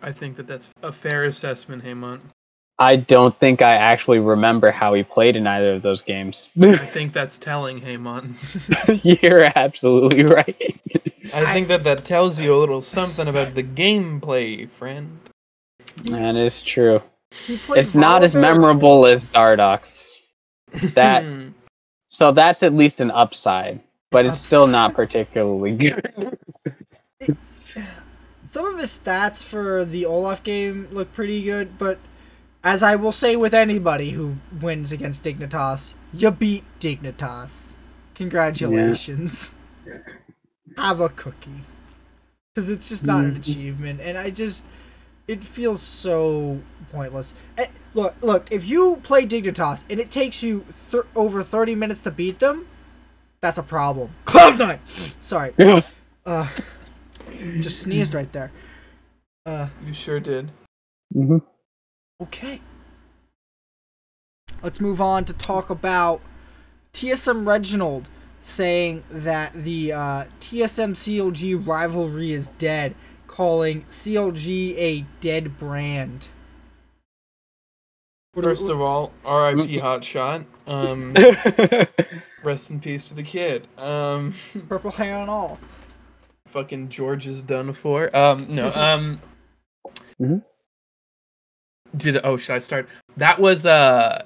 [0.00, 2.22] I think that that's a fair assessment, Haymont.
[2.78, 6.48] I don't think I actually remember how he played in either of those games.
[6.62, 8.36] I think that's telling, Haymont.
[9.22, 10.80] You're absolutely right.
[11.34, 15.18] I think that that tells you a little something about the gameplay, friend.
[16.04, 17.02] that is true.
[17.30, 20.12] He played It's not as memorable as Dardoch's.
[20.94, 21.24] That
[22.08, 26.38] so that's at least an upside, but it's still not particularly good.
[28.44, 31.98] Some of his stats for the Olaf game look pretty good, but
[32.62, 37.74] as I will say with anybody who wins against Dignitas, you beat Dignitas.
[38.14, 39.54] Congratulations.
[40.76, 41.64] Have a cookie.
[42.54, 43.38] Because it's just not an Mhm.
[43.38, 44.64] achievement, and I just.
[45.28, 46.60] It feels so
[46.92, 47.34] pointless.
[47.58, 48.46] Eh, look, look.
[48.52, 50.60] If you play Dignitas and it takes you
[50.90, 52.68] thir- over thirty minutes to beat them,
[53.40, 54.10] that's a problem.
[54.24, 54.78] Cloud Nine.
[55.18, 55.52] Sorry.
[56.24, 56.48] Uh,
[57.60, 58.52] just sneezed right there.
[59.44, 60.52] Uh, You sure did.
[61.14, 61.42] Mhm.
[62.22, 62.60] okay.
[64.62, 66.20] Let's move on to talk about
[66.92, 68.08] TSM Reginald
[68.40, 72.94] saying that the uh, TSM CLG rivalry is dead,
[73.40, 76.28] calling CLG a dead brand.
[78.42, 79.78] First of all, R.I.P.
[79.78, 80.44] Hotshot.
[80.66, 81.14] Um,
[82.42, 83.66] rest in peace to the kid.
[83.78, 84.34] Um,
[84.68, 85.58] purple hair and all.
[86.48, 88.14] fucking George is done for.
[88.16, 88.72] Um, no.
[88.74, 89.20] Um,
[90.20, 90.42] Mhm.
[91.96, 92.88] did oh should I start?
[93.18, 94.24] That was uh,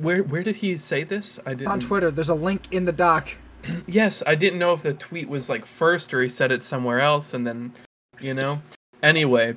[0.00, 1.38] where where did he say this?
[1.46, 1.68] I didn't.
[1.68, 2.10] on Twitter.
[2.10, 3.28] There's a link in the doc.
[3.86, 7.00] Yes, I didn't know if the tweet was like first or he said it somewhere
[7.00, 7.72] else and then,
[8.20, 8.60] you know.
[9.02, 9.56] Anyway,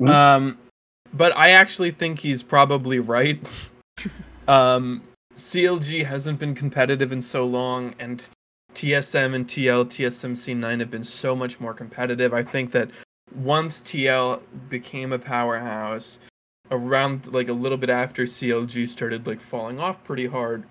[0.00, 0.08] Mhm.
[0.08, 0.58] um
[1.12, 3.40] but I actually think he's probably right.
[4.48, 5.02] um,
[5.34, 8.26] CLG hasn't been competitive in so long, and
[8.74, 12.34] TSM and TL, TSM C9 have been so much more competitive.
[12.34, 12.90] I think that
[13.36, 16.18] once TL became a powerhouse,
[16.72, 20.64] around like a little bit after CLG started like falling off pretty hard,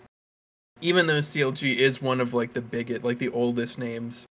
[0.81, 4.25] even though CLG is one of like the biggest, like the oldest names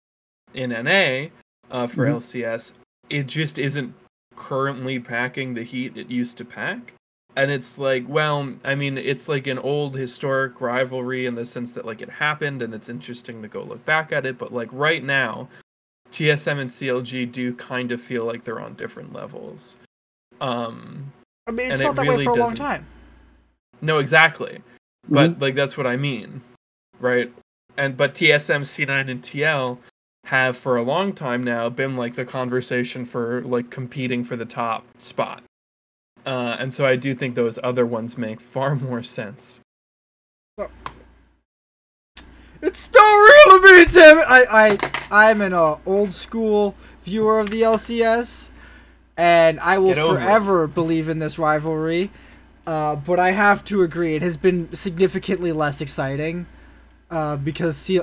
[0.55, 1.29] in NA
[1.70, 2.14] uh, for Mhm.
[2.14, 2.74] LCS,
[3.09, 3.94] it just isn't
[4.37, 6.94] currently packing the heat it used to pack.
[7.37, 11.72] And it's like, well, I mean, it's like an old historic rivalry in the sense
[11.72, 14.37] that like it happened and it's interesting to go look back at it.
[14.38, 15.48] But like right now,
[16.11, 19.76] TSM and CLG do kind of feel like they're on different levels.
[20.40, 21.12] Um,
[21.46, 22.87] I mean, And it's it felt that way for a long doesn't- time.
[23.80, 24.61] no, exactly.
[25.09, 26.40] But like that's what I mean,
[26.98, 27.33] right?
[27.76, 29.78] And but TSM, C9, and TL
[30.24, 34.44] have for a long time now been like the conversation for like competing for the
[34.44, 35.42] top spot.
[36.26, 39.61] Uh, and so I do think those other ones make far more sense.
[42.62, 44.18] It's still real to me, Tim.
[44.18, 44.78] I,
[45.11, 48.50] I, I'm an uh, old school viewer of the LCS,
[49.16, 50.22] and I will Get over it.
[50.22, 52.11] forever believe in this rivalry.
[52.66, 56.46] Uh, but I have to agree, it has been significantly less exciting.
[57.11, 58.02] Uh, because C-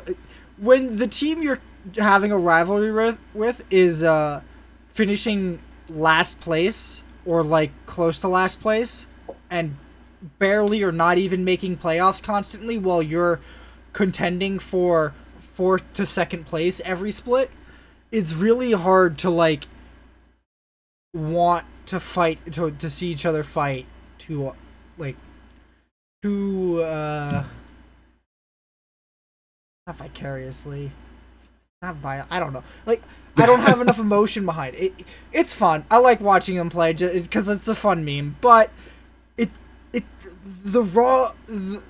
[0.58, 1.60] when the team you're
[1.98, 4.42] having a rivalry with, with is uh,
[4.90, 9.06] finishing last place or like close to last place,
[9.50, 9.78] and
[10.40, 13.40] barely or not even making playoffs constantly, while you're
[13.94, 17.52] contending for fourth to second place every split,
[18.12, 19.68] it's really hard to like
[21.14, 23.86] want to fight to to see each other fight
[24.20, 24.54] to
[24.98, 25.16] like
[26.22, 27.44] to uh
[29.88, 30.92] not vicariously
[31.82, 33.02] not violent I don't know like
[33.36, 34.94] I don't have enough emotion behind it.
[34.98, 38.72] it it's fun I like watching them play because it's a fun meme but
[39.38, 39.50] it
[39.94, 40.04] it
[40.64, 41.84] the raw the,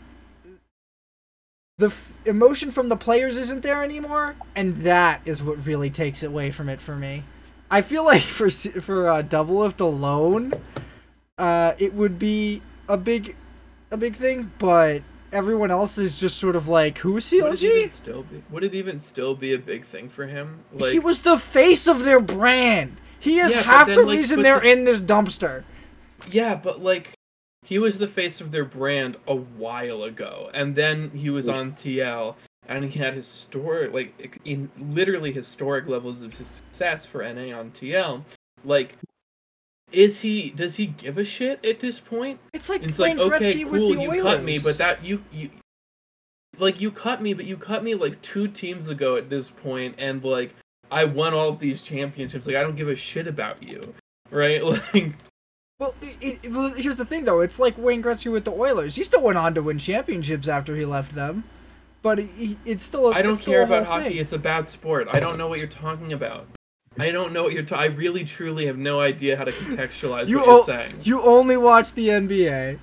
[1.78, 6.23] the f- emotion from the players isn't there anymore, and that is what really takes
[6.23, 7.23] it away from it for me.
[7.69, 10.54] I feel like for for uh, Doublelift alone,
[11.38, 13.36] uh, it would be a big,
[13.91, 15.04] a big thing, but
[15.38, 17.89] everyone else is just sort of like, who's Would it CLG?
[17.89, 18.43] still be?
[18.50, 20.63] Would it even still be a big thing for him?
[20.73, 23.00] Like, he was the face of their brand.
[23.19, 25.63] He is Yeah, half then, the like, reason they're the- in this dumpster.
[26.32, 27.13] Yeah, but like
[27.63, 31.73] he was the face of their brand a while ago, and then he was on
[31.73, 32.36] TL,
[32.67, 38.23] and he had historic, like in literally historic levels of success for NA on TL.
[38.65, 38.95] Like,
[39.91, 40.50] is he?
[40.52, 42.39] Does he give a shit at this point?
[42.54, 44.23] It's like It's Wayne like, okay, Gretzky with cool, the you Oilers.
[44.23, 45.50] cut me, but that you you.
[46.60, 49.95] Like you cut me, but you cut me like two teams ago at this point,
[49.97, 50.54] and like
[50.91, 52.47] I won all of these championships.
[52.47, 53.93] Like I don't give a shit about you,
[54.32, 54.62] right?
[54.93, 55.13] Like
[55.80, 57.41] Well, it, it, well, here's the thing, though.
[57.41, 58.95] It's like Wayne Gretzky with the Oilers.
[58.95, 61.43] He still went on to win championships after he left them,
[62.02, 63.13] but he, it's still.
[63.13, 64.10] I don't care a about hockey.
[64.10, 64.17] thing.
[64.17, 65.08] It's a bad sport.
[65.12, 66.47] I don't know what you're talking about.
[66.99, 67.63] I don't know what you're.
[67.63, 70.95] Ta- I really, truly have no idea how to contextualize You what you're o- saying.
[71.03, 72.79] you only watch the NBA.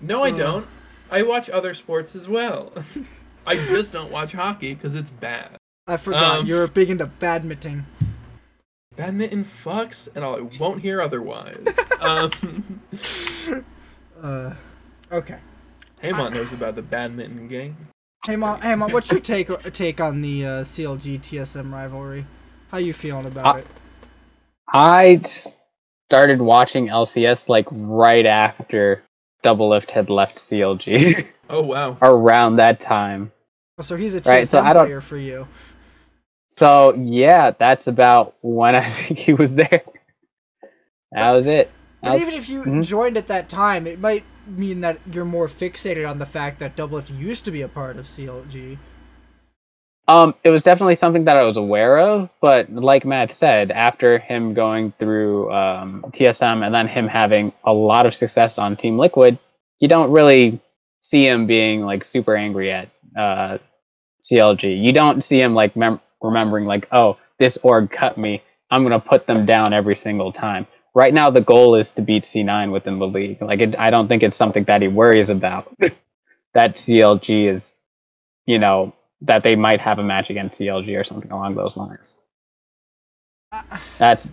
[0.00, 0.36] No, I Uh.
[0.36, 0.66] don't.
[1.10, 2.72] I watch other sports as well.
[3.46, 5.56] I just don't watch hockey because it's bad.
[5.86, 7.86] I forgot Um, you're big into badminton.
[8.96, 11.56] Badminton fucks, and I won't hear otherwise.
[12.00, 12.30] um,
[14.22, 14.54] Uh,
[15.12, 15.38] okay.
[16.02, 17.76] Knows about the badminton game.
[18.26, 22.26] Hey mom, hey mom, what's your take take on the uh, CLG TSM rivalry?
[22.74, 23.66] How you feeling about Uh, it?
[24.66, 25.20] I
[26.08, 29.04] started watching LCS like right after
[29.44, 31.96] Doublelift had left CLG Oh wow.
[32.02, 33.30] around that time.
[33.78, 35.46] Oh, so he's a TSM right, so I don't- player for you.
[36.48, 39.82] So yeah, that's about when I think he was there.
[41.12, 41.70] That was it.
[42.02, 42.84] But That- even if you Mhm.
[42.84, 46.74] joined at that time, it might mean that you're more fixated on the fact that
[46.74, 48.78] Doublelift used to be a part of CLG.
[50.06, 54.18] Um, it was definitely something that I was aware of, but like Matt said, after
[54.18, 58.98] him going through um, TSM and then him having a lot of success on Team
[58.98, 59.38] Liquid,
[59.80, 60.60] you don't really
[61.00, 63.58] see him being like super angry at uh,
[64.22, 64.82] CLG.
[64.82, 68.42] You don't see him like mem- remembering like, oh, this org cut me.
[68.70, 70.66] I'm gonna put them down every single time.
[70.94, 73.42] Right now, the goal is to beat C9 within the league.
[73.42, 75.74] Like, it, I don't think it's something that he worries about.
[76.54, 77.72] that CLG is,
[78.46, 78.94] you know,
[79.26, 82.16] that they might have a match against CLG or something along those lines.
[83.52, 84.26] I, That's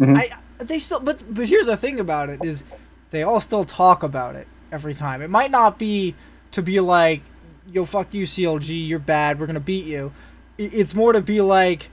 [0.00, 0.16] mm-hmm.
[0.16, 2.64] I they still, but but here's the thing about it is,
[3.10, 5.22] they all still talk about it every time.
[5.22, 6.14] It might not be
[6.52, 7.22] to be like,
[7.70, 10.12] yo, fuck you, CLG, you're bad, we're gonna beat you.
[10.56, 11.90] It's more to be like,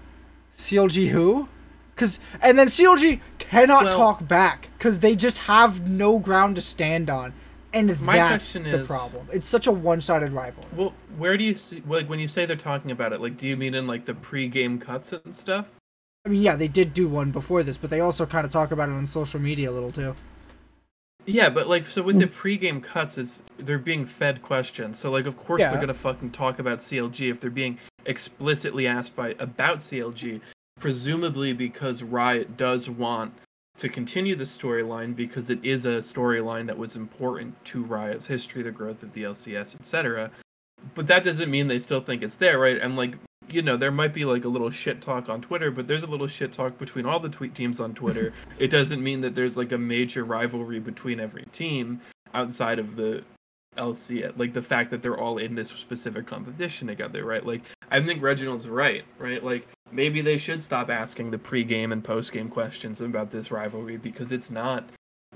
[0.55, 1.49] CLG who?
[1.95, 6.61] Cause and then CLG cannot Well- talk back because they just have no ground to
[6.61, 7.33] stand on,
[7.75, 9.27] and My that's question the is- problem.
[9.31, 10.67] It's such a one-sided rivalry.
[10.75, 13.21] Well, where do you see like when you say they're talking about it?
[13.21, 15.69] Like, do you mean in like the pre-game cuts and stuff?
[16.25, 18.71] I mean, yeah, they did do one before this, but they also kind of talk
[18.71, 20.15] about it on social media a little too.
[21.27, 22.31] Yeah, but like, so with the mm.
[22.31, 24.97] pre-game cuts, it's they're being fed questions.
[24.97, 25.71] So like, of course Yeah.
[25.71, 30.39] they're gonna fucking talk about CLG if they're being explicitly asked by about CLG,
[30.79, 33.33] presumably because Riot does want
[33.77, 38.63] to continue the storyline because it is a storyline that was important to Riot's history,
[38.63, 40.31] the growth of the LCS, etc.
[40.93, 42.77] But that doesn't mean they still think it's there, right?
[42.77, 43.15] And like,
[43.49, 46.07] you know, there might be like a little shit talk on Twitter, but there's a
[46.07, 48.33] little shit talk between all the tweet teams on Twitter.
[48.59, 51.99] it doesn't mean that there's like a major rivalry between every team
[52.33, 53.23] outside of the
[53.77, 57.45] LC, like the fact that they're all in this specific competition together, right?
[57.45, 57.61] Like,
[57.91, 59.43] I think Reginald's right, right?
[59.43, 64.31] Like, maybe they should stop asking the pre-game and post-game questions about this rivalry because
[64.31, 64.83] it's not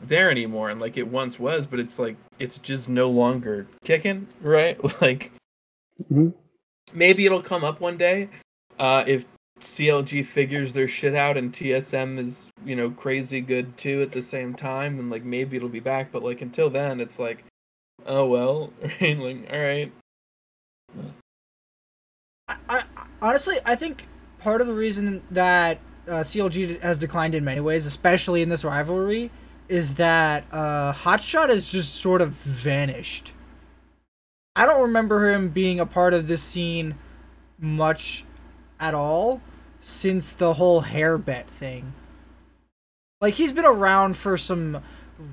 [0.04, 4.28] there anymore, and like it once was, but it's like it's just no longer kicking,
[4.42, 4.78] right?
[5.02, 5.32] Like,
[6.12, 6.34] Mhm.
[6.94, 8.30] maybe it'll come up one day
[8.80, 9.26] uh, if
[9.60, 14.22] CLG figures their shit out and TSM is you know crazy good too at the
[14.22, 16.12] same time, and like maybe it'll be back.
[16.12, 17.44] But like until then, it's like,
[18.06, 19.20] oh well, right?
[19.20, 19.92] Like all right,
[22.48, 22.84] I, I
[23.22, 24.08] honestly, I think
[24.40, 28.64] part of the reason that uh, CLG has declined in many ways, especially in this
[28.64, 29.32] rivalry,
[29.68, 33.34] is that uh, Hotshot has just sort of vanished.
[34.56, 36.96] I don't remember him being a part of this scene
[37.60, 38.26] much
[38.80, 39.42] at all
[39.80, 41.94] since the whole hair bet thing.
[43.22, 44.84] Like he's been around for some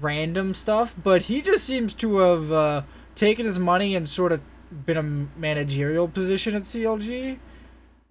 [0.01, 2.83] random stuff, but he just seems to have uh,
[3.15, 4.41] taken his money and sort of
[4.85, 7.39] been a managerial position at CLG,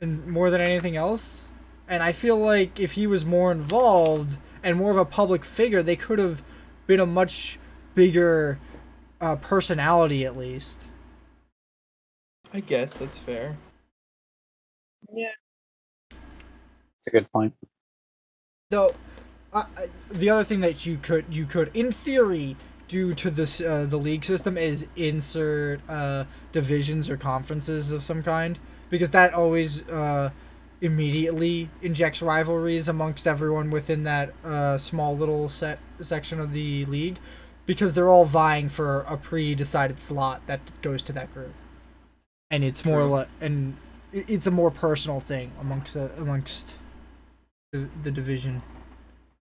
[0.01, 1.47] and more than anything else.
[1.87, 5.83] And I feel like if he was more involved and more of a public figure,
[5.83, 6.43] they could have
[6.87, 7.59] been a much
[7.95, 8.59] bigger
[9.21, 10.83] uh, personality at least.
[12.53, 13.55] I guess that's fair.
[15.13, 15.29] Yeah,
[16.99, 17.53] it's a good point.
[18.71, 18.95] Though,
[19.53, 23.61] I I- the other thing that you could you could in theory do to this
[23.61, 29.33] uh, the league system is insert uh, divisions or conferences of some kind because that
[29.33, 30.31] always uh,
[30.81, 37.17] immediately injects rivalries amongst everyone within that uh, small little set section of the league
[37.65, 41.53] because they're all vying for a pre-decided slot that goes to that group.
[42.51, 43.75] And it's more like and
[44.13, 46.77] it's a more personal thing amongst the, amongst
[47.73, 48.61] the, the division.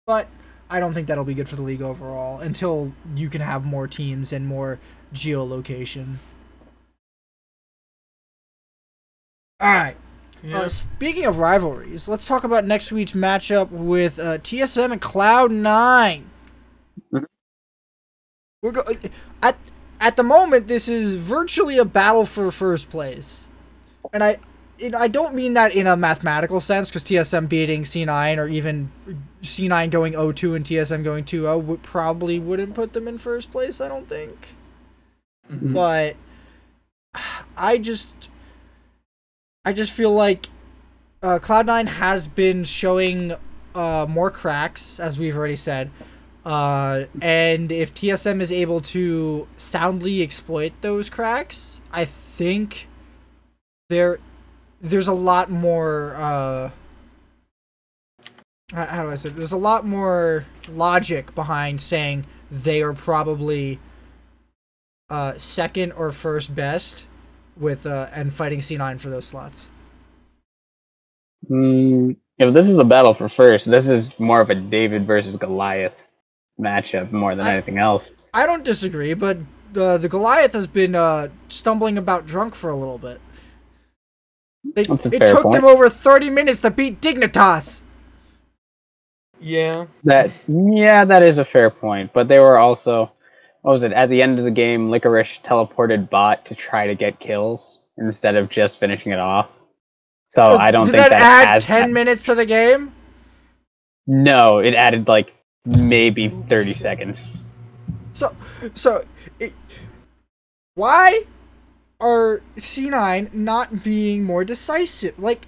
[0.08, 0.28] But
[0.70, 3.88] I don't think that'll be good for the league overall until you can have more
[3.88, 4.80] teams and more
[5.14, 6.16] geolocation.
[9.60, 9.96] All right.
[10.44, 10.60] Yeah.
[10.62, 15.52] Uh, speaking of rivalries, let's talk about next week's matchup with uh, TSM and Cloud
[15.52, 16.30] 9
[17.14, 17.26] Mhm.
[18.62, 18.84] We're go-
[19.42, 19.58] at
[20.00, 20.68] at the moment.
[20.68, 23.48] This is virtually a battle for first place,
[24.12, 24.38] and I
[24.80, 28.92] it, I don't mean that in a mathematical sense because TSM beating C9 or even
[29.44, 33.80] C9 going 0-2 and TSM going 2-0 would probably wouldn't put them in first place.
[33.80, 34.50] I don't think
[35.52, 35.74] Mhm.
[35.74, 36.16] but
[37.56, 38.30] I just
[39.66, 40.48] I just feel like
[41.22, 43.34] uh, Cloud9 has been showing
[43.74, 45.90] uh, more cracks, as we've already said.
[46.46, 52.90] Uh, and if TSM is able to soundly exploit those cracks, I think
[53.90, 54.20] there
[54.82, 56.72] there's a lot more uh,
[58.74, 59.36] how do I say it?
[59.38, 63.80] there's a lot more logic behind saying they are probably
[65.10, 67.06] uh, second or first best
[67.58, 69.70] with uh, and fighting C9 for those slots.
[71.50, 75.36] Mm, if this is a battle for first, this is more of a David versus
[75.36, 76.06] Goliath
[76.60, 78.12] matchup more than I- anything else.
[78.34, 79.38] I don't disagree, but
[79.74, 83.20] the the Goliath has been uh, stumbling about drunk for a little bit.
[84.76, 85.56] They, That's a it fair took point.
[85.56, 87.84] them over 30 minutes to beat Dignitas.
[89.42, 89.86] yeah.
[90.06, 92.12] That yeah, that is a fair point.
[92.14, 93.12] But they were also
[93.64, 94.90] what was it at the end of the game?
[94.90, 99.50] Licorice teleported bot to try to get kills instead of just finishing it off.
[100.28, 102.94] So Oh, I don't think that, that, add 10 minutes to the game?
[104.06, 105.34] No, it added like
[105.66, 107.42] maybe thirty seconds.
[108.12, 108.36] So,
[108.74, 109.06] so
[109.40, 109.54] it,
[110.76, 111.24] why
[112.02, 115.18] are C9 not being more decisive?
[115.18, 115.48] Like,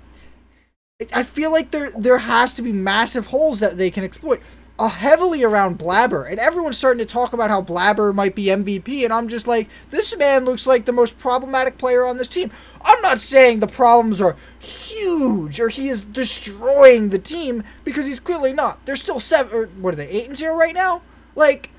[1.01, 4.41] I- I feel like there there has to be massive holes that they can exploit.
[4.77, 9.03] Uh, heavily around Blabber, and everyone's starting to talk about how Blabber might be MVP,
[9.03, 12.51] and I'm just like, this man looks like the most problematic player on this team.
[12.81, 18.19] I'm not saying the problems are huge or he is destroying the team because he's
[18.19, 18.85] clearly not.
[18.85, 21.01] They're still seven, or what are they, eight and zero right now?
[21.35, 21.69] Like,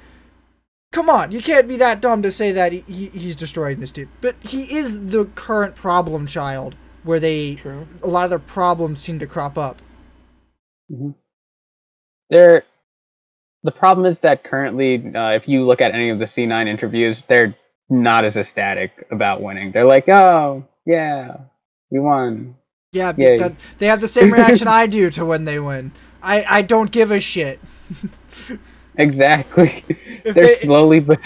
[0.90, 3.92] come on, you can't be that dumb to say that he, he, he's destroying this
[3.92, 4.08] team.
[4.22, 7.86] But he is the current problem child where they True.
[8.02, 9.82] a lot of their problems seem to crop up.
[12.30, 12.64] They're
[13.66, 17.22] the problem is that currently, uh, if you look at any of the C9 interviews,
[17.28, 17.54] they're
[17.90, 19.70] not as ecstatic about winning.
[19.72, 21.36] They're like, "Oh, yeah,
[21.90, 22.56] we won."
[22.92, 25.92] Yeah, they have the same reaction I do to when they win.
[26.22, 27.60] I, I don't give a shit.
[28.98, 29.84] Exactly.
[30.24, 31.20] If they're they- slowly but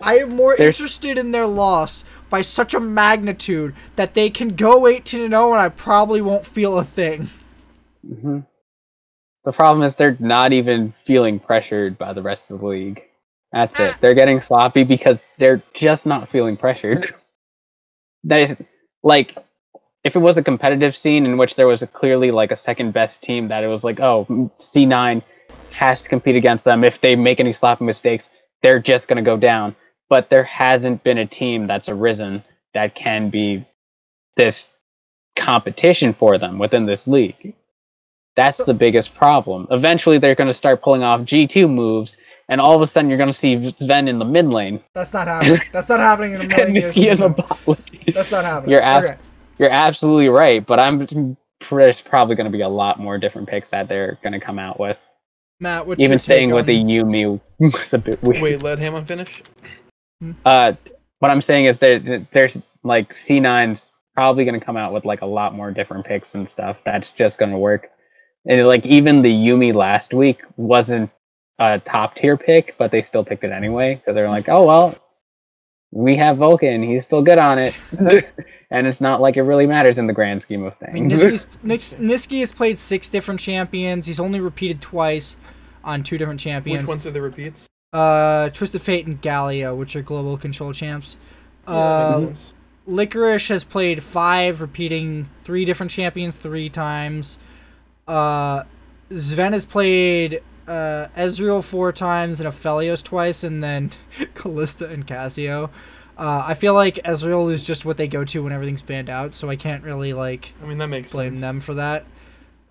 [0.00, 4.48] I am more There's- interested in their loss by such a magnitude that they can
[4.56, 7.30] go 18 and 0 and I probably won't feel a thing.
[8.06, 8.40] hmm
[9.44, 13.02] The problem is they're not even feeling pressured by the rest of the league.
[13.52, 13.96] That's it.
[14.00, 17.12] They're getting sloppy because they're just not feeling pressured.
[18.24, 18.62] That is
[19.02, 19.36] like
[20.04, 23.22] if it was a competitive scene in which there was clearly like a second best
[23.22, 24.26] team that it was like, oh,
[24.58, 25.22] C9
[25.72, 26.84] has to compete against them.
[26.84, 28.28] If they make any sloppy mistakes,
[28.62, 29.76] they're just going to go down.
[30.08, 33.66] But there hasn't been a team that's arisen that can be
[34.36, 34.66] this
[35.36, 37.54] competition for them within this league.
[38.36, 39.66] That's the biggest problem.
[39.70, 42.16] Eventually, they're going to start pulling off G2 moves,
[42.48, 45.12] and all of a sudden, you're going to see Sven in the mid lane That's
[45.12, 45.60] not happening.
[45.72, 46.96] That's not happening in a million and years.
[46.96, 47.34] In the now.
[47.34, 48.04] bot lane.
[48.14, 48.72] That's not happening.
[48.72, 49.16] You're ab- okay.
[49.58, 51.36] You're absolutely right, but I'm
[51.70, 54.58] there's probably going to be a lot more different picks that they're going to come
[54.58, 54.96] out with.
[55.60, 58.42] Matt, what's Even your staying take with the on- Yuumi was a bit weird.
[58.42, 59.42] Wait, let him finish.
[60.44, 60.72] Uh,
[61.20, 65.22] what I'm saying is that there's like C9's probably going to come out with like
[65.22, 66.76] a lot more different picks and stuff.
[66.84, 67.91] That's just going to work.
[68.46, 71.10] And like even the Yuumi last week wasn't
[71.58, 74.98] a top tier pick, but they still picked it anyway because they're like, oh well,
[75.92, 76.82] we have Vulcan.
[76.82, 77.74] He's still good on it,
[78.70, 81.22] and it's not like it really matters in the grand scheme of I mean, things.
[81.22, 84.06] Nisqy's, Nis- Niski has played six different champions.
[84.06, 85.36] He's only repeated twice
[85.84, 86.82] on two different champions.
[86.82, 87.66] Which ones are the repeats?
[87.92, 91.18] Uh, Twisted Fate and Galio, which are global control champs.
[91.68, 92.34] Yeah, Uh.
[92.84, 97.38] Licorice has played five, repeating three different champions three times.
[98.06, 98.64] Uh,
[99.16, 103.90] Sven has played uh, Ezreal four times and Aphelios twice, and then
[104.34, 105.70] Kalista and Cassio.
[106.16, 109.34] Uh, I feel like Ezreal is just what they go to when everything's banned out,
[109.34, 111.40] so I can't really like I mean, that makes blame sense.
[111.40, 112.04] them for that.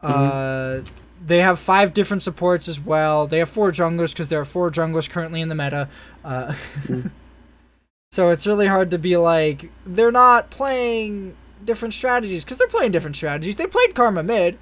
[0.01, 0.81] Uh,
[1.23, 3.27] they have five different supports as well.
[3.27, 5.89] They have four junglers because there are four junglers currently in the meta.
[6.23, 6.55] Uh,
[8.11, 12.91] so it's really hard to be like they're not playing different strategies because they're playing
[12.91, 13.55] different strategies.
[13.55, 14.57] They played Karma mid.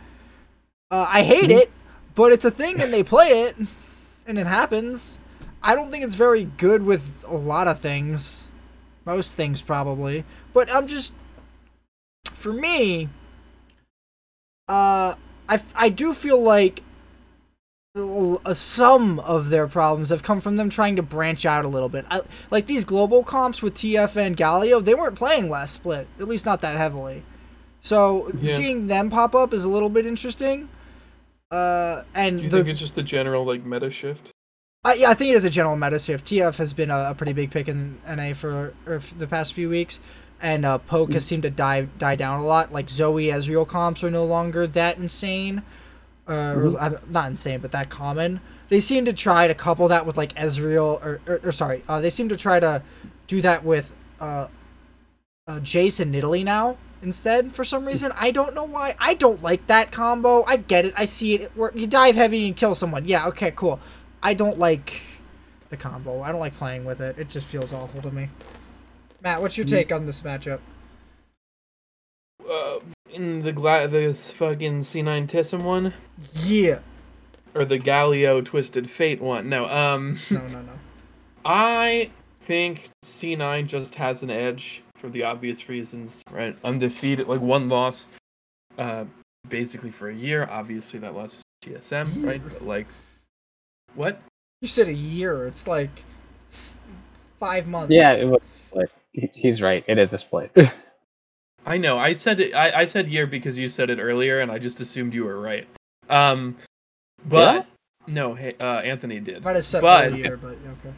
[0.92, 1.72] Uh, I hate it,
[2.16, 3.56] but it's a thing and they play it,
[4.26, 5.20] and it happens.
[5.62, 8.48] I don't think it's very good with a lot of things,
[9.06, 10.24] most things probably.
[10.54, 11.14] But I'm just,
[12.34, 13.10] for me,
[14.68, 15.14] uh,
[15.48, 16.82] I, I do feel like
[18.54, 22.06] some of their problems have come from them trying to branch out a little bit.
[22.10, 26.28] I, like these global comps with TF and Galio, they weren't playing last split, at
[26.28, 27.24] least not that heavily.
[27.82, 28.56] So Yeah.
[28.56, 30.70] seeing them pop up is a little bit interesting.
[31.52, 34.32] Uh, and Do you the, think it's just the general like meta shift?
[34.86, 36.26] uh, yeah, I think it is a general meta shift.
[36.28, 39.54] TF has been a, a pretty big pick in NA for, or f- the past
[39.54, 40.00] few weeks,
[40.42, 42.72] and uh, Poke has seemed to die die down a lot.
[42.72, 45.64] Like Zoe Ezreal comps are no longer that insane,
[46.28, 48.42] uh, or uh, not insane, but that common.
[48.70, 52.00] They seem to try to couple that with like Ezreal, or, or, or sorry, uh,
[52.00, 52.84] they seem to try to
[53.26, 54.48] do that with uh,
[55.48, 58.12] uh, Jace and Nidalee now instead for some reason.
[58.16, 58.96] I don't know why.
[59.00, 60.44] I don't like that combo.
[60.46, 60.94] I get it.
[60.98, 61.42] I see it.
[61.42, 61.76] it work.
[61.76, 63.06] You dive heavy and kill someone.
[63.06, 63.80] Yeah, okay, cool.
[64.22, 65.02] I don't like
[65.70, 66.22] the combo.
[66.22, 67.18] I don't like playing with it.
[67.18, 68.30] It just feels awful to me.
[69.22, 70.60] Matt, what's your take on this matchup?
[72.50, 72.80] Uh,
[73.12, 75.94] in the gla- this fucking C9 Tissim one
[76.34, 76.80] Yeah.
[77.54, 79.50] or the Galio Twisted Fate one?
[79.50, 79.66] No.
[79.70, 80.74] Um, No, no, no.
[81.46, 86.56] I think C9 just has an edge for the obvious reasons, right?
[86.64, 88.08] Undefeated, like one loss,
[88.78, 89.06] uh,
[89.48, 90.48] basically for a year.
[90.52, 92.42] Obviously, that loss was TSM, right?
[92.44, 92.88] But like,
[93.96, 94.22] what?
[94.62, 95.48] You said a year.
[95.48, 95.90] It's like
[96.50, 96.80] s-
[97.40, 97.92] five months.
[97.94, 98.92] yeah, it was split.
[99.34, 99.84] He's right.
[99.88, 100.52] It is a split.
[101.66, 101.98] I know.
[101.98, 102.54] I said it.
[102.54, 105.40] I, I said year because you said it earlier, and I just assumed you were
[105.40, 105.68] right.
[106.10, 106.58] Um,
[107.28, 107.66] but
[108.08, 109.44] no, hey, uh, Anthony did.
[109.44, 110.94] Might have said But- a year, but okay.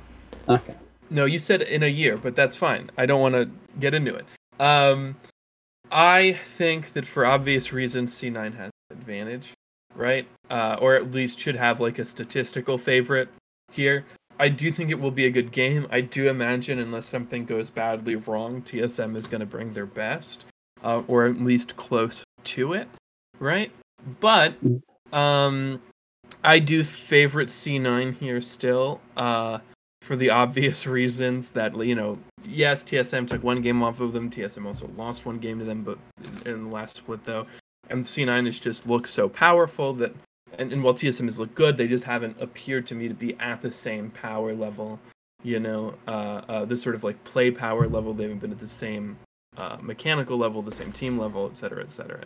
[0.49, 0.75] okay.
[1.11, 2.89] No, you said in a year, but that's fine.
[2.97, 3.49] I don't want to
[3.79, 4.25] get into it.
[4.59, 5.15] Um,
[5.91, 9.51] I think that for obvious reasons, C9 has an advantage.
[9.95, 10.25] right?
[10.49, 13.29] Uh, or at least should have like a statistical favorite
[13.71, 14.05] here.
[14.39, 15.87] I do think it will be a good game.
[15.91, 20.45] I do imagine, unless something goes badly wrong, TSM is going to bring their best,
[20.83, 22.87] uh, or at least close to it,
[23.39, 23.71] right?
[24.19, 24.55] But
[25.13, 25.81] um,
[26.43, 29.59] I do favorite C9 here still, uh,
[30.01, 34.29] for the obvious reasons that you know, yes, TSM took one game off of them.
[34.29, 35.97] TSM also lost one game to them, but
[36.45, 37.45] in the last split though,
[37.89, 40.13] and C9 has just looked so powerful that
[40.57, 43.35] and, and while TSM has looked good, they just haven't appeared to me to be
[43.39, 44.99] at the same power level.
[45.43, 48.13] You know, uh, uh, this sort of like play power level.
[48.13, 49.17] They haven't been at the same
[49.57, 52.19] uh, mechanical level, the same team level, et cetera, et cetera.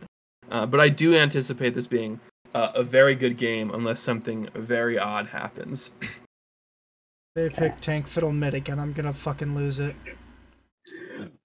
[0.52, 2.20] Uh, but I do anticipate this being
[2.54, 5.92] a very good game unless something very odd happens.
[7.36, 8.80] They picked Tank Fiddle mid again.
[8.80, 9.94] I'm gonna fucking lose it.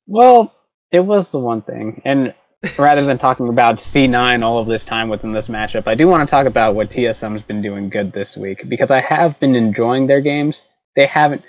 [0.07, 0.55] Well,
[0.93, 2.33] it was the one thing, and
[2.79, 6.21] rather than talking about C9 all of this time within this matchup, I do want
[6.21, 10.07] to talk about what TSM's been doing good this week because I have been enjoying
[10.07, 10.63] their games.
[10.95, 11.43] They haven't.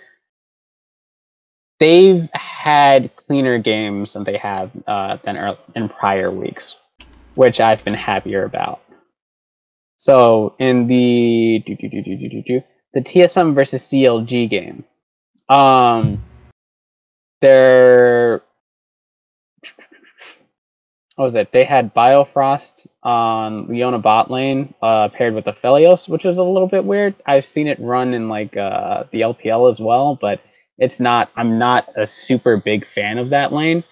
[1.80, 6.78] They've had cleaner games than they have uh, than ear- in prior weeks,
[7.36, 8.82] which I've been happier about.
[9.98, 12.62] So in the do, do, do,
[12.94, 14.84] the TSM versus CLG game,
[15.50, 16.24] um,
[17.42, 18.42] they're
[21.22, 21.52] what was it?
[21.52, 26.68] They had Biofrost on Leona bot lane uh, paired with Aphelios, which was a little
[26.68, 27.14] bit weird.
[27.28, 30.42] I've seen it run in like uh, the LPL as well, but
[30.80, 31.30] it's not.
[31.36, 33.84] I'm not a super big fan of that lane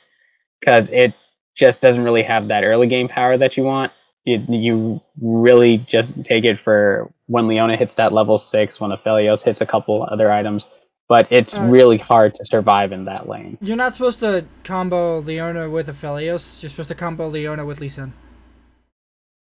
[0.59, 1.13] because it
[1.55, 3.91] just doesn't really have that early game power that you want.
[4.25, 9.43] You, you really just take it for when Leona hits that level six, when Aphelios
[9.43, 10.67] hits a couple other items,
[11.07, 13.57] but it's Uh, really hard to survive in that lane.
[13.61, 16.61] You're not supposed to combo Leona with Aphelios.
[16.61, 18.13] You're supposed to combo Leona with Lee Sin.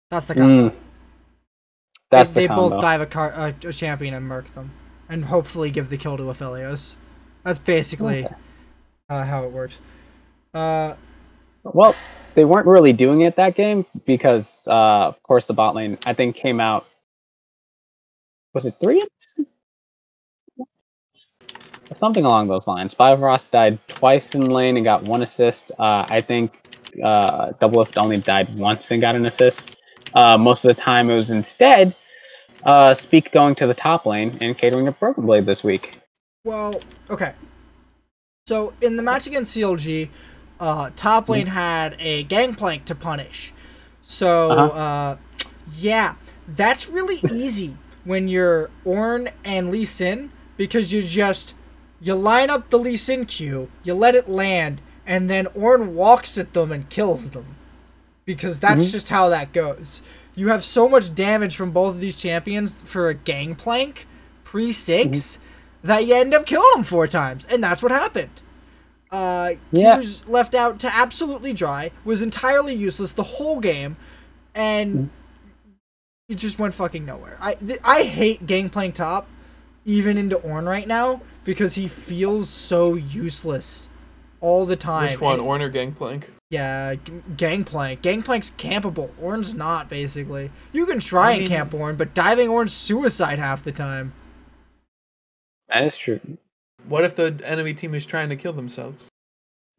[0.09, 0.69] That's the combo.
[0.69, 0.75] Mm.
[2.09, 2.69] That's they the they combo.
[2.69, 4.71] both dive a, car- a, a champion and murk them,
[5.07, 6.95] and hopefully give the kill to Aphelios.
[7.43, 8.35] That's basically Okay.
[9.09, 9.81] uh, how it works.
[10.53, 10.95] Uh,
[11.63, 11.95] Well,
[12.35, 16.13] they weren't really doing it that game because, uh, of course, the bot lane I
[16.13, 16.85] think came out.
[18.53, 19.05] Was it three?
[21.93, 22.93] Something along those lines.
[22.93, 25.71] Biofrost died twice in lane and got one assist.
[25.79, 26.53] Uh, I think
[27.03, 29.75] uh, Double only died once and got an assist.
[30.13, 31.95] Uh, most of the time, it was instead
[32.63, 35.99] uh, Speak going to the top lane and catering to Broken Blade this week.
[36.43, 36.79] well,
[37.09, 37.33] okay.
[38.47, 40.09] So in the match against CLG,
[40.59, 43.53] uh, top lane had a gangplank to punish.
[44.01, 44.77] So Uh-huh.
[44.79, 45.17] uh,
[45.77, 46.15] yeah,
[46.47, 51.53] that's really easy when you're Ornn and Lee Sin because you just
[52.01, 56.37] you line up the Lee Sin Q, you let it land, and then Ornn walks
[56.37, 57.55] at them and kills them.
[58.25, 58.91] Because that's Mhm.
[58.91, 60.01] just how that goes.
[60.35, 64.07] You have so much damage from both of these champions for a gangplank
[64.45, 65.39] pre 6
[65.83, 68.41] that you end up killing them four times, and that's what happened.
[69.11, 69.97] Uh, he Yeah.
[69.97, 73.97] was left out to absolutely dry, was entirely useless the whole game,
[74.53, 75.09] and
[76.27, 77.37] it just went fucking nowhere.
[77.41, 79.27] I th- I hate Gangplank top,
[79.85, 83.89] even into Ornn right now because he feels so useless
[84.41, 85.07] all the time.
[85.09, 86.29] Which one, And- Ornn or Gangplank?
[86.51, 88.03] yeah, G- Gangplank.
[88.03, 89.09] Gangplank's campable.
[89.19, 90.51] Ornn's not basically.
[90.71, 94.13] You can try I and mean- camp Ornn, but diving Ornn's suicide half the time.
[95.67, 96.19] That is true.
[96.87, 99.07] What if the enemy team is trying to kill themselves?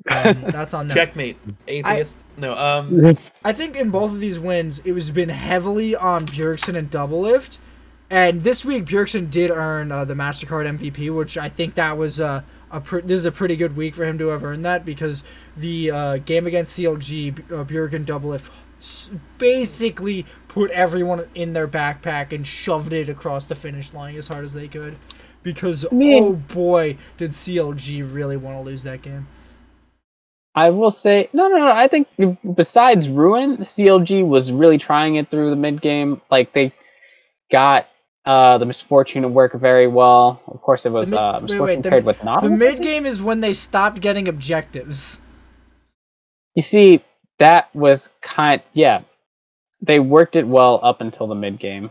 [0.09, 0.97] Um, that's on them.
[0.97, 1.37] Checkmate,
[1.69, 2.25] atheist.
[2.37, 3.19] no, um.
[3.45, 7.59] I think in both of these wins, it was been heavily on Bjergsen and Doublelift.
[8.09, 12.19] And this week, Bjergsen did earn uh, the Mastercard MVP, which I think that was
[12.19, 14.85] uh, a pr- this is a pretty good week for him to have earned that
[14.85, 15.23] because
[15.57, 18.51] the uh, game against CLG, B- uh, Bjerg Doublelift
[19.39, 24.45] basically put everyone in their backpack and shoved it across the finish line as hard
[24.45, 24.97] as they could.
[25.43, 29.27] Because mean- oh boy, did CLG really want to lose that game.
[30.55, 31.69] I will say no, no, no.
[31.71, 32.09] I think
[32.57, 36.21] besides Ruin, CLG was really trying it through the mid game.
[36.31, 36.73] Like they
[37.51, 37.89] got
[38.27, 40.43] uh, the Miss Fortune to work very well.
[40.49, 42.51] Of course, it was mid- uh, Miss Fortune wait, the paired mi- with Nautilus.
[42.51, 45.21] The mid game is when they stopped getting objectives.
[46.57, 47.03] You see,
[47.39, 48.61] that was kind.
[48.73, 49.03] Yeah,
[49.81, 51.91] they worked it well up until the mid game,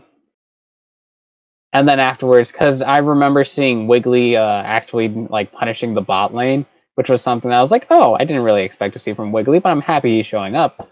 [1.72, 6.66] and then afterwards, because I remember seeing Wiggily uh, actually like punishing the bot lane,
[6.96, 9.32] which was something that I was like, oh, I didn't really expect to see from
[9.32, 10.88] Wiggily, but I'm happy he's showing up.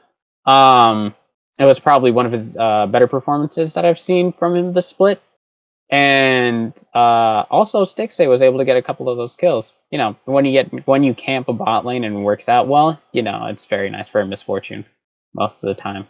[0.46, 1.14] Um,
[1.58, 4.86] it was probably one of his uh, better performances that I've seen from him this
[4.86, 5.20] split.
[5.90, 9.72] And uh, also, Stixxay was able to get a couple of those kills.
[9.90, 12.68] You know, when you get when you camp a bot lane and it works out
[12.68, 14.84] well, you know, it's very nice for a Miss Fortune
[15.34, 16.06] most of the time.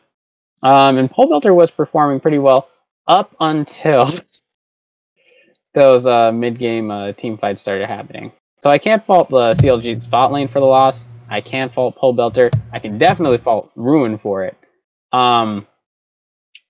[0.64, 2.68] Um, and Pobelter was performing pretty well
[3.06, 4.10] up until
[5.74, 8.32] those uh, mid-game uh, team fights started happening.
[8.60, 11.06] So I can't fault the CLG spot lane for the loss.
[11.30, 12.50] I can't fault Pobelter.
[12.72, 14.56] I can definitely fault Ruin for it.
[15.12, 15.66] Um,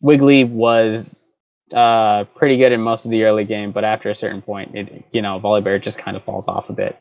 [0.01, 1.24] Wiggily was
[1.74, 5.05] uh, pretty good in most of the early game, but after a certain point, it
[5.12, 6.96] you know Volibear just kind of falls off a bit.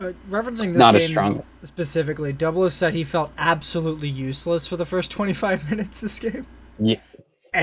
[0.00, 1.42] Uh, referencing It's this not as game strong.
[1.64, 6.46] specifically, Double said he felt absolutely useless for the first 25 minutes this game.
[6.78, 6.96] Yeah.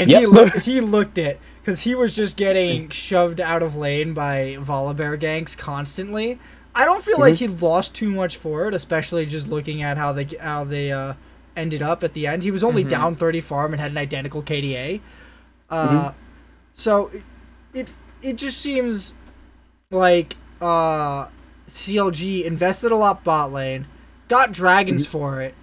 [0.01, 0.19] And Yep.
[0.19, 4.57] he looked, he looked it because he was just getting shoved out of lane by
[4.59, 6.39] Volibear ganks constantly.
[6.75, 10.11] I don't feel like he lost too much for it, especially just looking at how
[10.11, 11.13] they how they uh,
[11.55, 12.43] ended up at the end.
[12.43, 12.89] He was only Mhm.
[12.89, 14.99] down 30 farm and had an identical KDA.
[15.69, 16.11] Uh,
[16.73, 17.23] So it,
[17.73, 17.87] it
[18.21, 19.15] it just seems
[19.91, 21.27] like uh,
[21.69, 23.87] CLG invested a lot bot lane,
[24.27, 25.53] got dragons for it,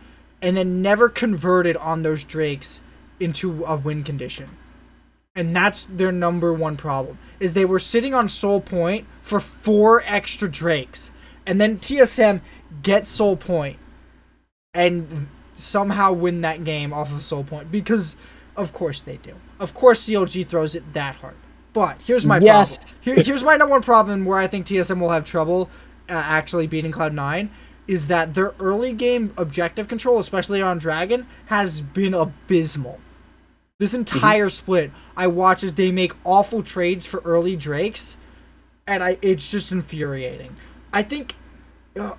[0.40, 2.80] and then never converted on those drakes
[3.22, 4.56] into a win condition.
[5.34, 7.18] And that's their number one problem.
[7.40, 11.10] Is they were sitting on soul point for four extra drakes.
[11.46, 12.42] And then TSM
[12.82, 13.78] gets soul point
[14.74, 18.16] and somehow win that game off of soul point because
[18.56, 19.34] of course they do.
[19.58, 21.36] Of course CLG throws it that hard.
[21.72, 22.76] But here's my Yes.
[22.76, 22.98] problem.
[23.00, 25.70] Here, here's my number one problem where I think TSM will have trouble
[26.08, 27.48] uh, actually beating Cloud9
[27.88, 33.00] is that their early game objective control, especially on Dragon, has been abysmal.
[33.82, 38.16] This entire split, I watch as they make awful trades for early Drakes,
[38.86, 40.54] and I it's just infuriating.
[40.92, 41.34] I think
[41.98, 42.14] uh,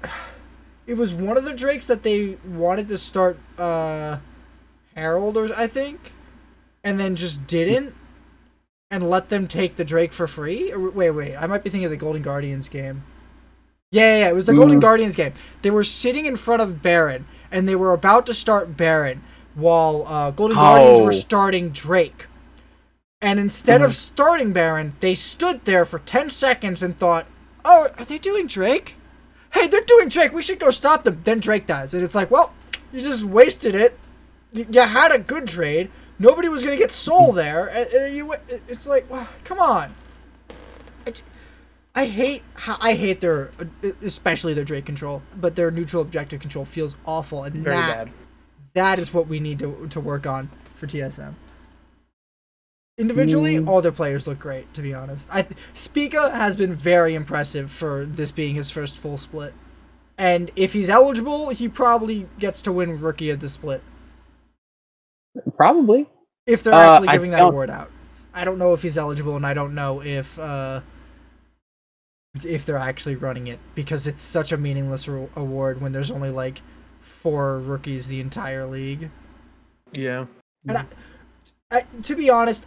[0.85, 4.17] it was one of the Drakes that they wanted to start uh,
[4.93, 6.11] Herald, or I think,
[6.83, 7.95] and then just didn't,
[8.91, 10.69] and let them take the Drake for free.
[10.69, 13.05] Or, wait, wait, I might be thinking of the Golden Guardians game.
[13.89, 14.81] Yeah, yeah, yeah, it was the Golden Mm.
[14.81, 15.31] Guardians game.
[15.61, 19.23] They were sitting in front of Baron, and they were about to start Baron,
[19.55, 22.27] while uh, Golden Guardians were starting Drake.
[23.21, 24.13] And instead of mm-hmm.
[24.13, 27.25] starting Baron, they stood there for 10 seconds and thought,
[27.63, 28.95] oh, are they doing Drake?
[29.53, 30.33] Hey, they're doing Drake.
[30.33, 31.21] We should go stop them.
[31.23, 31.93] Then Drake dies.
[31.93, 32.53] And it's like, well,
[32.91, 33.97] you just wasted it.
[34.51, 35.89] You had a good trade.
[36.19, 37.37] Nobody was going to get soul mm-hmm.
[37.37, 37.67] there.
[37.67, 38.33] And, you,
[38.67, 39.95] it's like, wow, come on.
[41.95, 46.65] I hate I hate their, uh, especially their Drake control, but their neutral objective control
[46.65, 48.13] feels awful, and Very that bad.
[48.75, 51.35] That is what we need to to work on for TSM.
[52.97, 53.67] Individually, Mm.
[53.67, 54.71] all their players look great.
[54.75, 59.17] To be honest, I Spica has been very impressive for this being his first full
[59.17, 59.53] split,
[60.17, 63.81] and if he's eligible, he probably gets to win Rookie of the Split
[65.57, 66.07] Probably.
[66.45, 67.89] if they're Uh, actually I giving that don't- award out.
[68.35, 70.81] I don't know if he's eligible, and I don't know if uh,
[72.43, 76.61] if they're actually running it because it's such a meaningless award when there's only like
[77.23, 79.09] four rookies the entire league.
[79.93, 80.25] Yeah.
[80.67, 80.85] And I,
[81.71, 82.65] I, to be honest,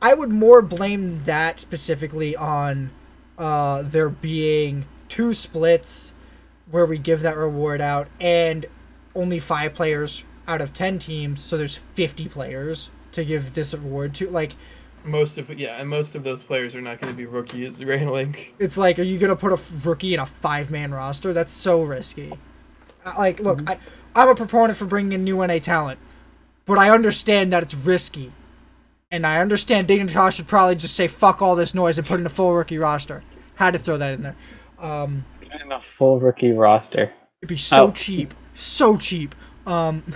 [0.00, 2.92] I would more blame that specifically on
[3.36, 6.14] uh, there being two splits
[6.70, 8.66] where we give that reward out and
[9.16, 14.14] only five players out of 10 teams, so there's 50 players to give this award
[14.14, 14.30] to.
[14.30, 14.54] Like,
[15.02, 17.80] Most of yeah, and most of those players are not going to be rookies.
[17.80, 18.52] Railink.
[18.60, 21.32] it's like, are you going to put a f- rookie in a five man roster?
[21.32, 22.32] That's so risky.
[23.14, 23.78] Like, look, I,
[24.14, 25.98] I'm a proponent for bringing in new NA talent,
[26.64, 28.32] but I understand that it's risky.
[29.10, 32.26] And I understand Dignitas should probably just say fuck all this noise and put in
[32.26, 33.22] a full rookie roster.
[33.54, 34.36] Had to throw that in there.
[34.78, 35.24] Um,
[35.62, 37.12] In a full rookie roster.
[37.40, 37.90] it'd be so Oh.
[37.92, 39.34] cheap, so cheap.
[39.66, 40.02] Um,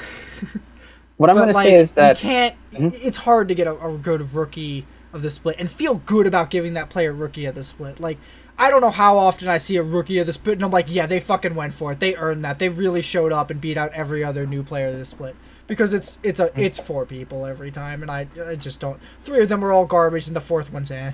[1.16, 2.56] What I'm going to like, say is that you can't.
[2.72, 2.98] Mhm.
[3.04, 6.48] It's hard to get a, a good rookie of the split and feel good about
[6.48, 8.00] giving that player rookie of the split.
[8.00, 8.16] Like
[8.60, 10.90] I don't know how often I see a rookie of the split and I'm like,
[10.90, 12.00] yeah, they fucking went for it.
[12.00, 12.58] They earned that.
[12.60, 15.34] They really showed up and beat out every other new player of the split
[15.66, 16.60] because it's it's a Mm-hmm.
[16.60, 19.00] it's four people every time and I I just don't.
[19.20, 21.12] Three of them are all garbage and the fourth one's eh.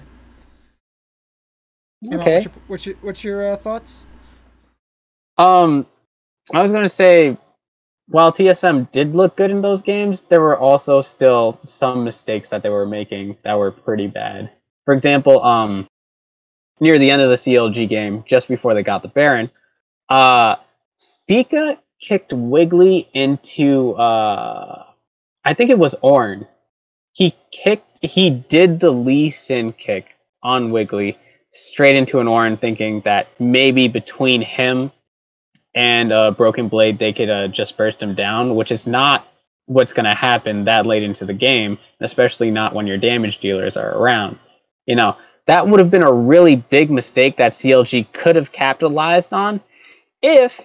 [2.04, 2.34] Emma, okay.
[2.34, 4.06] What's your what's your, what's your uh, thoughts?
[5.38, 5.86] Um,
[6.52, 7.36] I was gonna say,
[8.08, 12.62] while TSM did look good in those games, there were also still some mistakes that
[12.62, 14.50] they were making that were pretty bad.
[14.84, 15.88] For example, um,
[16.80, 19.50] near the end of the CLG game, just before they got the Baron,
[20.08, 20.56] uh,
[20.96, 24.84] Spica kicked Wiggily into, uh,
[25.44, 26.46] I think it was Ornn.
[27.12, 31.18] He kicked, he did the Lee Sin kick on Wiggily
[31.50, 34.92] straight into an Ornn, thinking that maybe between him
[35.74, 39.26] and uh, Broken Blade, they could uh, just burst him down, which is not
[39.66, 43.76] what's going to happen that late into the game, especially not when your damage dealers
[43.76, 44.38] are around.
[44.86, 45.16] You know,
[45.46, 49.60] that would have been a really big mistake that CLG could have capitalized on
[50.22, 50.60] if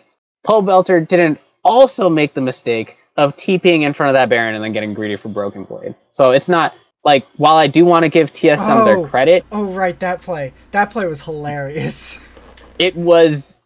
[0.46, 4.72] Pobelter didn't also make the mistake of TPing in front of that Baron and then
[4.72, 5.94] getting greedy for Broken Blade.
[6.12, 6.74] So it's not
[7.04, 8.86] like while I do want to give TSM Oh.
[8.86, 10.54] their credit, Oh right, that play.
[10.72, 12.20] That play was hilarious.
[12.80, 13.58] it was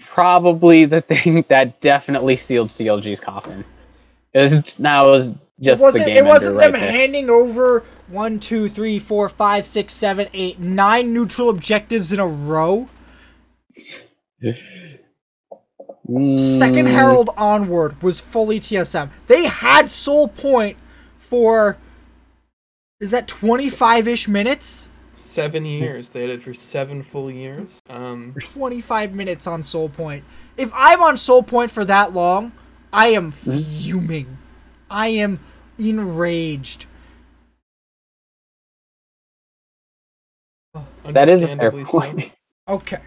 [0.00, 3.64] probably the thing that definitely sealed CLG's coffin.
[4.32, 6.04] It was now it was just it wasn't.
[6.04, 6.90] the game it wasn't ender them there.
[6.90, 7.84] handing over
[8.14, 12.88] one, two, three, four, five, six, seven, eight, nine neutral objectives in a row.
[14.40, 14.56] Second
[16.86, 19.10] Mm, Herald onward was fully TSM.
[19.26, 20.76] They had Soul Point
[21.18, 21.76] for
[23.00, 24.90] is that 25-ish minutes?
[25.16, 26.10] Seven years.
[26.10, 27.80] They had it for seven full years.
[27.88, 30.24] Um, 25 minutes on Soul Point.
[30.56, 32.52] If I'm on Soul Point for that long,
[32.92, 34.38] I am fuming.
[34.90, 35.40] I am
[35.78, 36.86] enraged.
[41.12, 42.00] That is a fair understandably so.
[42.00, 42.32] point.
[42.68, 42.98] Okay.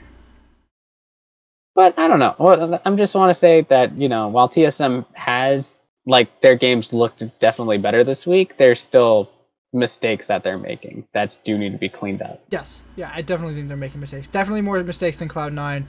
[1.75, 2.35] But I don't know.
[2.39, 5.73] Well, I'm just want to say that you know, while TSM has
[6.05, 9.29] like their games looked definitely better this week, there's still
[9.73, 12.41] mistakes that they're making that do need to be cleaned up.
[12.49, 12.85] Yes.
[12.95, 14.27] Yeah, I definitely think they're making mistakes.
[14.27, 15.85] Definitely more mistakes than Cloud9.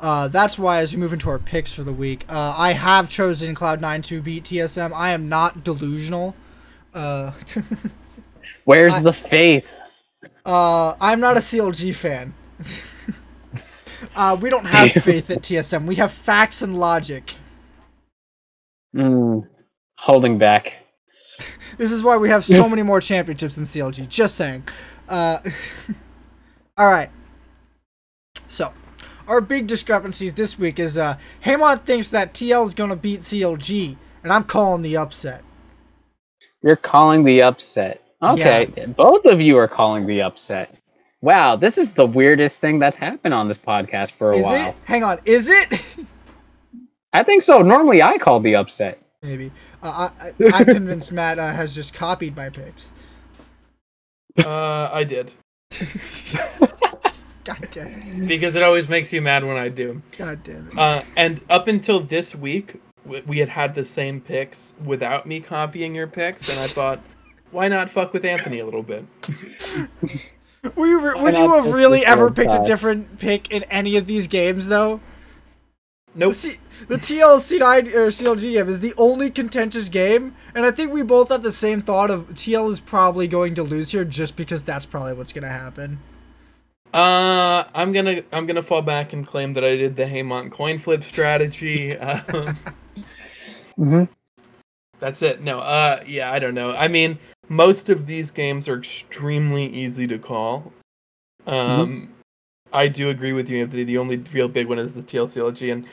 [0.00, 3.08] Uh, that's why, as we move into our picks for the week, uh, I have
[3.08, 4.92] chosen Cloud9 to beat TSM.
[4.92, 6.34] I am not delusional.
[6.94, 7.32] Uh,
[8.64, 9.66] Where's I- the faith?
[10.48, 12.32] Uh, I'm not a CLG fan.
[14.16, 15.02] uh, we don't have Damn.
[15.02, 15.84] faith at TSM.
[15.84, 17.34] We have facts and logic.
[18.96, 19.46] Mm,
[19.96, 20.72] holding back.
[21.76, 24.08] This is why we have so many more championships than CLG.
[24.08, 24.66] Just saying.
[25.08, 25.38] Uh,
[26.76, 27.10] all right.
[28.48, 28.72] So,
[29.28, 33.20] our big discrepancies this week is uh, Hamon thinks that TL is going to beat
[33.20, 35.44] CLG, and I'm calling the upset.
[36.62, 38.02] You're calling the upset.
[38.22, 38.66] Okay,
[38.96, 40.74] both of you are calling the upset.
[41.20, 44.68] Wow, this is the weirdest thing that's happened on this podcast for a Is while.
[44.70, 44.76] it?
[44.84, 45.18] Hang on.
[45.24, 45.80] Is it?
[47.12, 47.62] I think so.
[47.62, 49.00] Normally, I call the upset.
[49.22, 49.50] Maybe.
[49.82, 52.92] Uh, I, I, I'm convinced Matt uh, has just copied my picks.
[54.44, 55.32] uh, I did
[57.44, 58.28] God damn it.
[58.28, 60.00] because it always makes you mad when I do.
[60.16, 60.78] God damn it.
[60.78, 62.74] Uh, and up until this week,
[63.26, 67.00] we had had the same picks without me copying your picks, and I thought,
[67.50, 69.04] why not fuck with Anthony a little bit?
[70.74, 73.96] Were you, re- would you have really ever one picked a different pick in any
[73.96, 75.00] of these games, though?
[76.16, 76.32] Nope.
[76.32, 80.92] The, C- the TLC9 or CLG game is the only contentious game, and I think
[80.92, 84.34] we both had the same thought of TL is probably going to lose here just
[84.36, 86.00] because that's probably what's going to happen.
[86.92, 90.78] Uh, I'm gonna I'm gonna fall back and claim that I did the Haymont coin
[90.78, 91.94] flip strategy.
[92.00, 92.56] Um,
[93.78, 94.04] Mm-hmm.
[94.98, 95.44] that's it.
[95.44, 96.72] No, uh, yeah, I don't know.
[96.74, 97.18] I mean,
[97.48, 100.72] most of these games are extremely easy to call.
[101.46, 102.12] Um,
[102.72, 103.84] I do agree with you, Anthony.
[103.84, 105.86] The only real big one is the TLCLG, and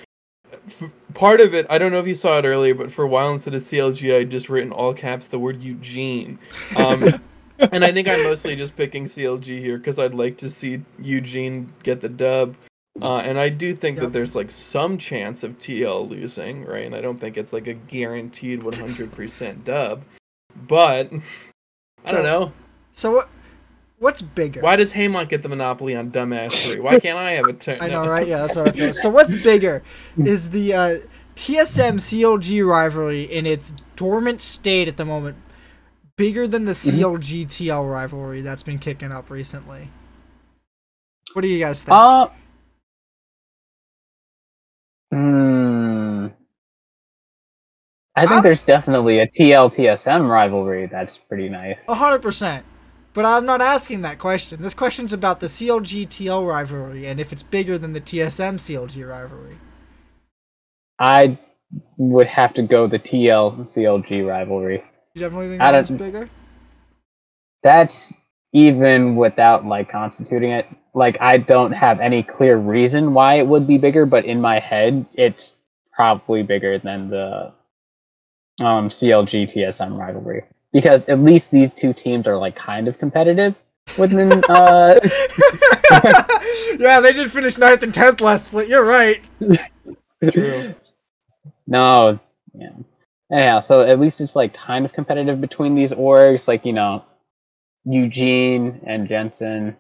[0.67, 3.07] f- part of it, I don't know if you saw it earlier, but for a
[3.07, 6.37] while instead of CLG, I just written all caps the word Eugene.
[6.75, 7.07] Um,
[7.71, 11.71] and I think I'm mostly just picking CLG here because I'd like to see Eugene
[11.83, 12.55] get the dub.
[13.01, 14.03] Uh, and I do think Yep.
[14.05, 16.85] that there's like some chance of TL losing, right?
[16.85, 20.01] And I don't think it's like a guaranteed 100% dub.
[20.55, 21.11] But
[22.05, 22.53] I don't know.
[22.93, 23.29] So what?
[23.97, 24.61] What's bigger?
[24.61, 26.79] Why does Haymont get the monopoly on dumbass three?
[26.79, 27.77] Why can't I have a turn?
[27.81, 28.03] I No.
[28.03, 28.27] know, right?
[28.27, 28.93] Yeah, that's what I feel.
[28.93, 29.83] So what's bigger
[30.17, 30.97] is the uh,
[31.35, 35.37] TSM CLG rivalry in its dormant state at the moment
[36.17, 39.89] bigger than the CLG TL rivalry that's been kicking up recently?
[41.33, 41.93] What do you guys think?
[41.93, 42.27] Uh,
[45.11, 45.74] hmm.
[48.15, 51.77] I think I'm- there's definitely a TL TSM rivalry that's pretty nice.
[51.87, 52.65] A hundred percent.
[53.13, 54.61] But I'm not asking that question.
[54.61, 59.03] This question's about the CLG TL rivalry and if it's bigger than the TSM CLG
[59.09, 59.57] rivalry.
[60.99, 61.37] I
[61.97, 64.83] would have to go the TL CLG rivalry.
[65.13, 66.29] You definitely think I that one's don't- bigger?
[67.63, 68.13] That's
[68.53, 70.65] even without like constituting it.
[70.93, 74.59] Like I don't have any clear reason why it would be bigger, but in my
[74.59, 75.53] head, it's
[75.93, 77.51] probably bigger than the
[78.59, 83.55] um, CLG TSM rivalry because at least these two teams are like kind of competitive
[83.97, 84.31] within.
[84.49, 84.99] uh,
[86.77, 88.67] yeah, they did finish ninth and tenth last split.
[88.67, 89.21] You're right.
[90.31, 90.75] True.
[91.67, 92.19] no,
[92.53, 92.69] yeah.
[93.31, 97.05] Anyhow, so at least it's like kind of competitive between these orgs, like you know,
[97.85, 99.77] Eugene and Jensen.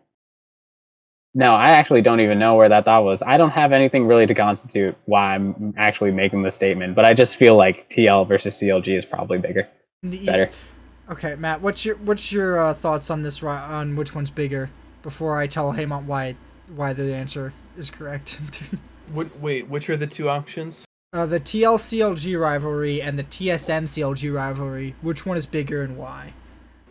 [1.37, 3.21] No, I actually don't even know where that thought was.
[3.21, 7.13] I don't have anything really to constitute why I'm actually making the statement, but I
[7.13, 9.67] just feel like TL versus CLG is probably bigger,
[10.01, 10.49] better.
[11.09, 14.69] Okay, Matt, what's your what's your uh, thoughts on this on which one's bigger?
[15.03, 16.37] Before I tell Haymont why
[16.73, 18.41] why the answer is correct.
[19.13, 20.83] What, wait, which are the two options?
[21.13, 24.95] Uh, the TL CLG rivalry and the TSM CLG rivalry.
[25.03, 26.33] Which one is bigger and why?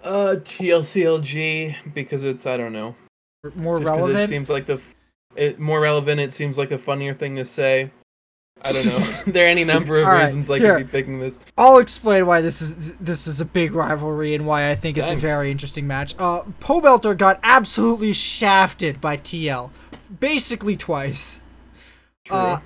[0.05, 2.95] Uh, TLCLG because it's I don't know.
[3.55, 4.81] More Just 'cause It seems like the
[5.37, 6.21] it more relevant.
[6.21, 7.91] It seems like the funnier thing to say.
[8.63, 8.99] I don't know.
[9.27, 10.77] there are any number of All right, reasons I here.
[10.79, 11.39] could be picking this.
[11.59, 15.09] I'll explain why this is this is a big rivalry and why I think it's
[15.09, 15.23] Thanks.
[15.23, 16.15] a very interesting match.
[16.19, 19.71] Uh, Pobelter got absolutely shafted by TL,
[20.21, 21.43] basically twice.
[22.25, 22.37] True.
[22.37, 22.61] Uh,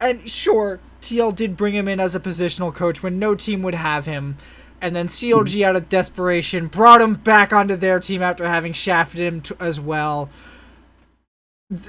[0.00, 3.74] and sure, TL did bring him in as a positional coach when no team would
[3.74, 4.36] have him.
[4.80, 9.20] And then CLG, out of desperation, brought him back onto their team after having shafted
[9.20, 10.30] him t- as well.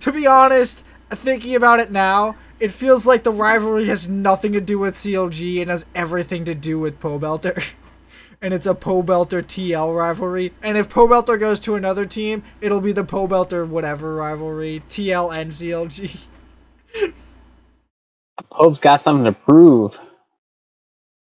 [0.00, 4.60] to be honest, thinking about it now, it feels like the rivalry has nothing to
[4.60, 7.64] do with CLG and has everything to do with Pobelter.
[8.42, 10.52] and it's a Pobelter TL rivalry.
[10.62, 15.52] And if Pobelter goes to another team, it'll be the Pobelter whatever rivalry, TL and
[15.52, 16.16] CLG.
[18.50, 19.96] Pope's got something to prove.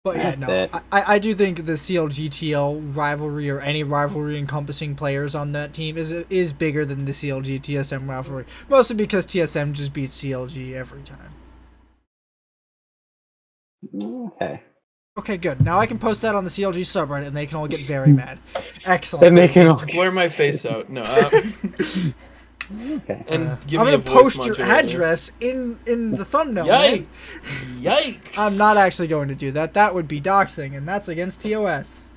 [0.03, 0.71] But yeah, That's no, it.
[0.91, 5.73] I, I do think the CLG TL rivalry or any rivalry encompassing players on that
[5.75, 8.45] team is is bigger than the CLG TSM rivalry.
[8.67, 11.33] Mostly because TSM just beats CLG every time.
[14.03, 14.63] Okay.
[15.19, 15.61] Okay, good.
[15.61, 18.11] Now I can post that on the CLG subreddit, and they can all get very
[18.13, 18.39] mad.
[18.85, 19.21] Excellent.
[19.21, 19.67] Then they can.
[19.67, 20.89] all- Blur my face out.
[20.89, 21.01] No.
[21.03, 21.41] Uh,
[22.79, 23.23] Okay.
[23.27, 26.65] and Uh, give I'm me gonna voice post your address in in the thumbnail.
[26.65, 27.07] man.
[27.81, 27.81] Yikes!
[27.81, 28.37] Yikes!
[28.37, 29.73] I'm not actually going to do that.
[29.73, 32.09] That would be doxing, and that's against TOS.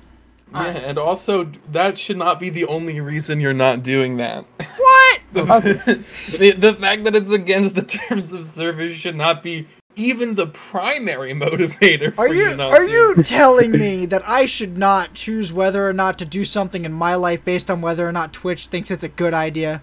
[0.53, 4.45] Yeah, and also that should not be the only reason you're not doing that.
[4.77, 5.19] What?
[5.33, 6.05] The,
[6.37, 10.47] the, the fact that it's against the terms of service should not be even the
[10.47, 12.89] primary motivator for Are you not are to.
[12.91, 16.93] you telling me that I should not choose whether or not to do something in
[16.93, 19.81] my life based on whether or not Twitch thinks it's a good idea?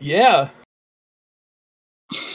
[0.00, 0.48] Yeah.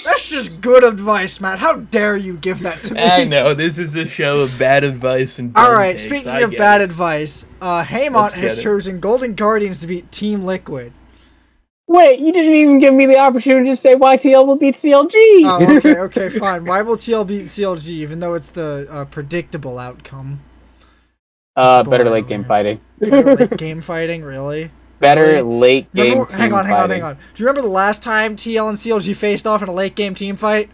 [0.05, 1.59] That's just good advice, Matt.
[1.59, 3.01] How dare you give that to me?
[3.01, 5.55] I know this is a show of bad advice and.
[5.57, 6.85] All right, takes, Speaking I of bad it.
[6.85, 8.61] advice, uh, Haymont has it.
[8.61, 10.93] chosen Golden Guardians to beat Team Liquid.
[11.87, 15.11] Wait, you didn't even give me the opportunity to say YTL will beat CLG.
[15.43, 16.65] Oh, okay, okay, fine.
[16.65, 20.39] Why will TL beat CLG, even though it's the uh, predictable outcome?
[21.57, 22.47] uh, better late game here.
[22.47, 22.81] fighting.
[22.99, 24.71] Late game fighting, really?
[25.05, 26.11] Better late game.
[26.19, 27.15] Remember, hang on, hang on, hang on.
[27.15, 30.15] Do you remember the last time TL and CLG faced off in a late game
[30.15, 30.69] team fight?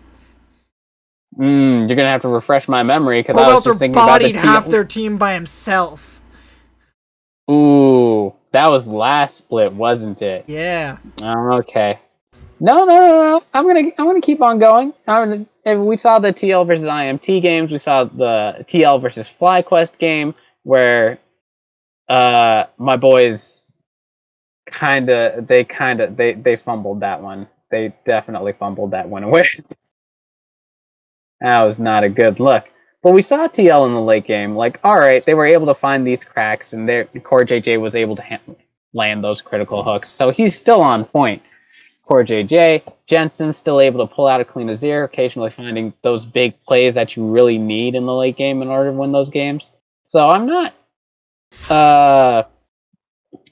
[1.38, 4.34] Mm, you're gonna have to refresh my memory because I was just thinking about the
[4.34, 6.20] half their team by himself.
[7.50, 10.46] Ooh, that was last split, wasn't it?
[10.48, 10.98] Yeah.
[11.22, 12.00] Oh, okay.
[12.60, 13.44] No, no, no, no.
[13.54, 14.94] I'm gonna, I'm gonna keep on going.
[15.08, 17.72] I'm gonna, we saw the TL versus IMT games.
[17.72, 21.18] We saw the TL versus FlyQuest game where,
[22.08, 23.61] uh, my boys,
[24.72, 27.48] kind of, they kind of, they, they fumbled that one.
[27.70, 29.48] They definitely fumbled that one away.
[31.42, 32.66] that was not a good look.
[33.04, 34.56] But we saw TL in the late game.
[34.56, 38.16] Like, all right, they were able to find these cracks, and their CoreJJ was able
[38.16, 38.54] to ha-
[38.94, 40.10] land those critical hooks.
[40.10, 41.42] So he's still on point.
[42.08, 46.96] CoreJJ, Jensen still able to pull out a clean Azir, occasionally finding those big plays
[46.96, 49.72] that you really need in the late game in order to win those games.
[50.08, 50.74] So I'm not,
[51.70, 52.44] uh,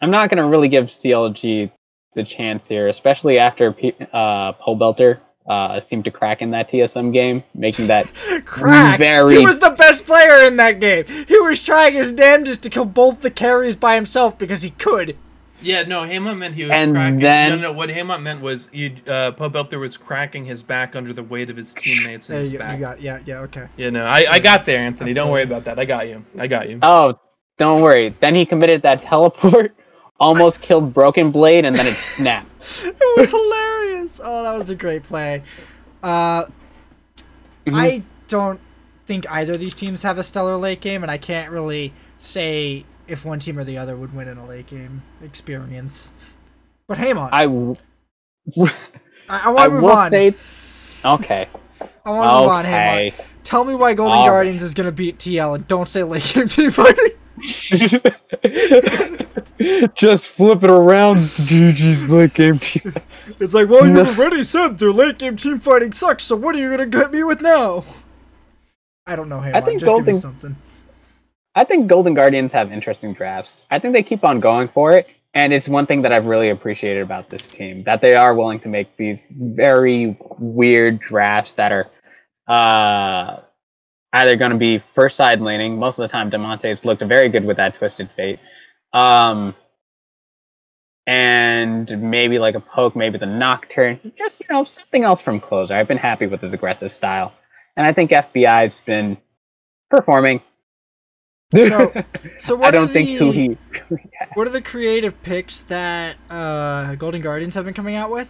[0.01, 1.71] I'm not gonna really give CLG
[2.15, 7.11] the chance here, especially after P- uh, Pobelter uh, seemed to crack in that TSM
[7.13, 8.07] game, making that
[8.45, 8.97] Crack.
[8.97, 11.05] Very- He was the best player in that game.
[11.27, 15.17] He was trying his damnedest to kill both the carries by himself because he could.
[15.61, 17.19] Yeah, no, Hamont meant he was And cracking.
[17.19, 21.11] then- no, no, what Hamont meant was you, uh, Pobelter was cracking his back under
[21.13, 22.73] the weight of his teammates There and his you, back.
[22.75, 23.67] you got, yeah, yeah, okay.
[23.75, 25.13] Yeah, no, I, I got there, Anthony.
[25.13, 25.77] Don't worry about that.
[25.77, 26.23] I got you.
[26.39, 26.79] I got you.
[26.81, 27.19] Oh,
[27.59, 28.15] don't worry.
[28.19, 29.75] Then he committed that teleport,
[30.19, 32.47] almost killed Broken Blade, and then it snapped.
[32.83, 34.19] It was hilarious.
[34.23, 35.43] Oh, that was a great play.
[36.01, 36.45] Uh,
[37.67, 37.75] Mhm.
[37.75, 38.59] I don't
[39.05, 42.85] think either of these teams have a stellar late game, and I can't really say
[43.07, 46.11] if one team or the other would win in a late game experience.
[46.87, 47.75] But Haymon, I, I, w-
[49.29, 50.09] I, want I to move on.
[50.09, 50.33] say,
[51.05, 51.47] okay,
[52.05, 53.13] I want to move on, Haymon.
[53.13, 53.25] okay.
[53.43, 54.29] Tell me why Golden All right.
[54.31, 57.09] Guardians is going to beat TL, and don't say late game team fighting.
[59.95, 62.93] Just flip it around, GG's late game team.
[63.39, 66.59] It's like, well, you already said their late game team fighting sucks, so what are
[66.59, 67.85] you going to get me with now?
[69.05, 69.63] I don't know, Haymon.
[69.63, 70.55] think Just give me Golden- something.
[71.55, 73.63] I think Golden Guardians have interesting drafts.
[73.71, 76.49] I think they keep on going for it, and it's one thing that I've really
[76.51, 81.71] appreciated about this team that they are willing to make these very weird drafts that
[81.71, 81.87] are
[82.47, 83.41] uh,
[84.13, 85.77] either going to be first side leaning.
[85.79, 88.39] Most of the time, Damonte's looked very good with that Twisted Fate,
[88.93, 89.55] um,
[91.07, 95.73] and maybe like a poke, maybe the Nocturne, just you know something else from closer.
[95.73, 97.33] I've been happy with his aggressive style.
[97.75, 99.17] and I think FBI's been
[99.89, 100.41] performing.
[101.55, 101.93] So-
[102.39, 103.57] So what I don't are think who the- he.
[104.35, 108.29] What are the creative picks that uh, Golden Guardians have been coming out with?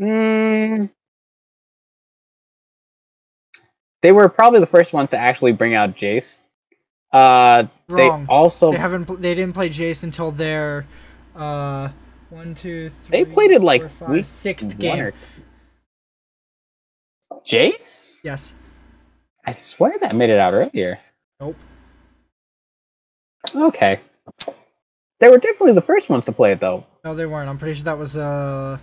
[0.00, 0.90] Mm,
[4.02, 6.38] they were probably the first ones to actually bring out Jace.
[7.12, 8.24] Uh, Wrong.
[8.24, 9.20] they also They haven't.
[9.20, 10.86] They didn't play Jace until their
[11.36, 11.88] uh,
[12.30, 13.24] one, two, three.
[13.24, 15.00] they played it like four, five, week sixth game.
[15.00, 15.12] or-
[17.46, 18.16] Jace?
[18.22, 18.54] Yes.
[19.44, 20.98] I swear that made it out earlier.
[21.40, 21.56] Nope.
[23.54, 24.00] Okay.
[25.20, 26.84] They were definitely the first ones to play it though.
[27.04, 27.48] No, they weren't.
[27.48, 28.78] I'm pretty sure that was uh,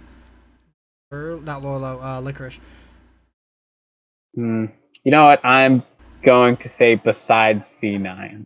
[1.11, 2.59] not Lourlo, uh, Licorice.
[4.35, 4.65] Hmm.
[5.03, 5.39] You know what?
[5.43, 5.83] I'm
[6.23, 8.45] going to say besides C9.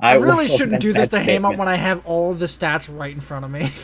[0.00, 1.58] I, really shouldn't do this to Hamot statement.
[1.58, 3.70] when I have all of the stats right in front of me.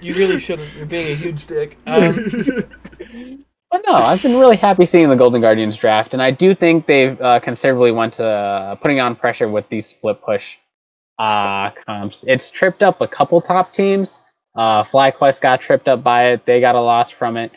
[0.00, 0.72] You really shouldn't.
[0.76, 1.76] You're being a huge dick.
[1.86, 6.54] Um, But no, I've been really happy seeing the Golden Guardians draft, and I do
[6.54, 10.56] think they've uh, considerably went to uh, putting on pressure with these split push
[11.18, 12.24] uh, comps.
[12.26, 14.18] It's tripped up a couple top teams.
[14.54, 17.52] Uh, FlyQuest got tripped up by it; they got a loss from it.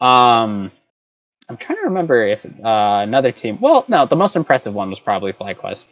[0.00, 0.72] Um,
[1.52, 3.58] I'm trying to remember if uh, another team.
[3.60, 5.84] Well, no, the most impressive one was probably FlyQuest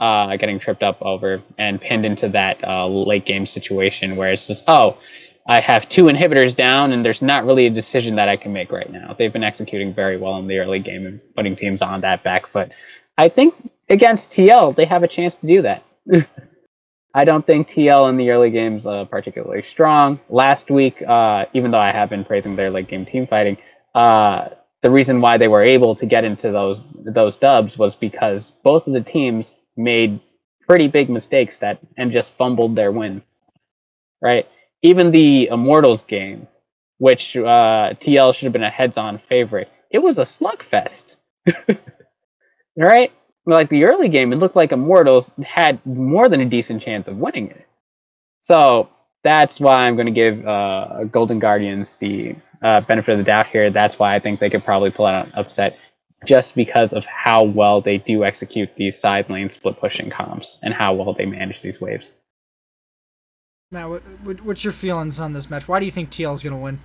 [0.00, 4.46] uh, getting tripped up over and pinned into that uh, late game situation where it's
[4.46, 4.96] just, oh,
[5.46, 8.72] I have two inhibitors down, and there's not really a decision that I can make
[8.72, 9.14] right now.
[9.18, 12.46] They've been executing very well in the early game and putting teams on that back
[12.46, 12.72] foot.
[13.18, 13.54] I think
[13.90, 15.84] against TL, they have a chance to do that.
[17.14, 20.18] I don't think TL in the early games uh, particularly strong.
[20.30, 23.58] Last week, uh, even though I have been praising their late game team fighting,
[23.94, 24.48] uh,
[24.84, 28.86] the reason why they were able to get into those those dubs was because both
[28.86, 30.20] of the teams made
[30.68, 33.22] pretty big mistakes that and just fumbled their win.
[34.20, 34.46] Right?
[34.82, 36.46] Even the Immortals game,
[36.98, 41.16] which uh, TL should have been a heads-on favorite, it was a slugfest.
[42.76, 43.10] right?
[43.46, 47.16] Like the early game, it looked like Immortals had more than a decent chance of
[47.16, 47.66] winning it.
[48.42, 48.90] So
[49.22, 53.46] that's why I'm going to give uh, Golden Guardians the uh, benefit of the doubt
[53.46, 53.70] here.
[53.70, 55.78] That's why I think they could probably pull out an upset,
[56.24, 60.74] just because of how well they do execute these side lane split pushing comps and
[60.74, 62.10] how well they manage these waves.
[63.70, 65.68] Matt, what, what, what's your feelings on this match?
[65.68, 66.80] Why do you think TL is gonna win?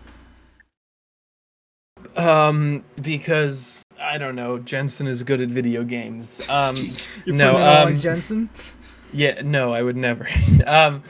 [2.16, 6.42] um, because I don't know, Jensen is good at video games.
[6.50, 8.50] Um, You no, it all on um, Jensen.
[9.14, 10.28] yeah, no, I would never.
[10.66, 11.04] um,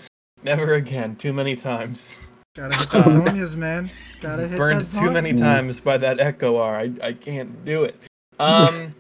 [0.44, 1.16] never again.
[1.16, 2.18] Too many times.
[2.56, 3.92] Gotta hit that Zhonya's, man.
[4.22, 6.80] Gotta hit Burned that too many times by that Echo R.
[6.80, 7.96] I I can't do it.
[8.40, 8.92] Um,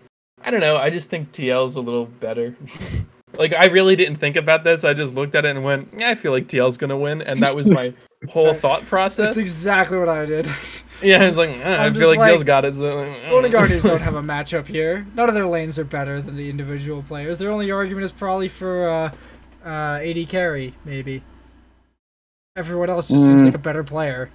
[0.43, 0.77] I don't know.
[0.77, 2.55] I just think TL's a little better.
[3.37, 4.83] like I really didn't think about this.
[4.83, 7.41] I just looked at it and went, "Yeah, I feel like TL's gonna win," and
[7.41, 7.93] that was my
[8.29, 9.35] whole thought process.
[9.35, 10.47] That's exactly what I did.
[11.01, 12.75] yeah, I was like, eh, I feel like, like, Dill's got it.
[12.75, 13.51] So, like, I Golden.
[13.51, 15.07] Guardians don't have a matchup here.
[15.15, 17.39] None of their lanes are better than the individual players.
[17.39, 19.11] Their only argument is probably for uh,
[19.65, 21.23] uh, AD carry, maybe.
[22.59, 23.45] Everyone else just seems Mm.
[23.45, 24.29] like a better player.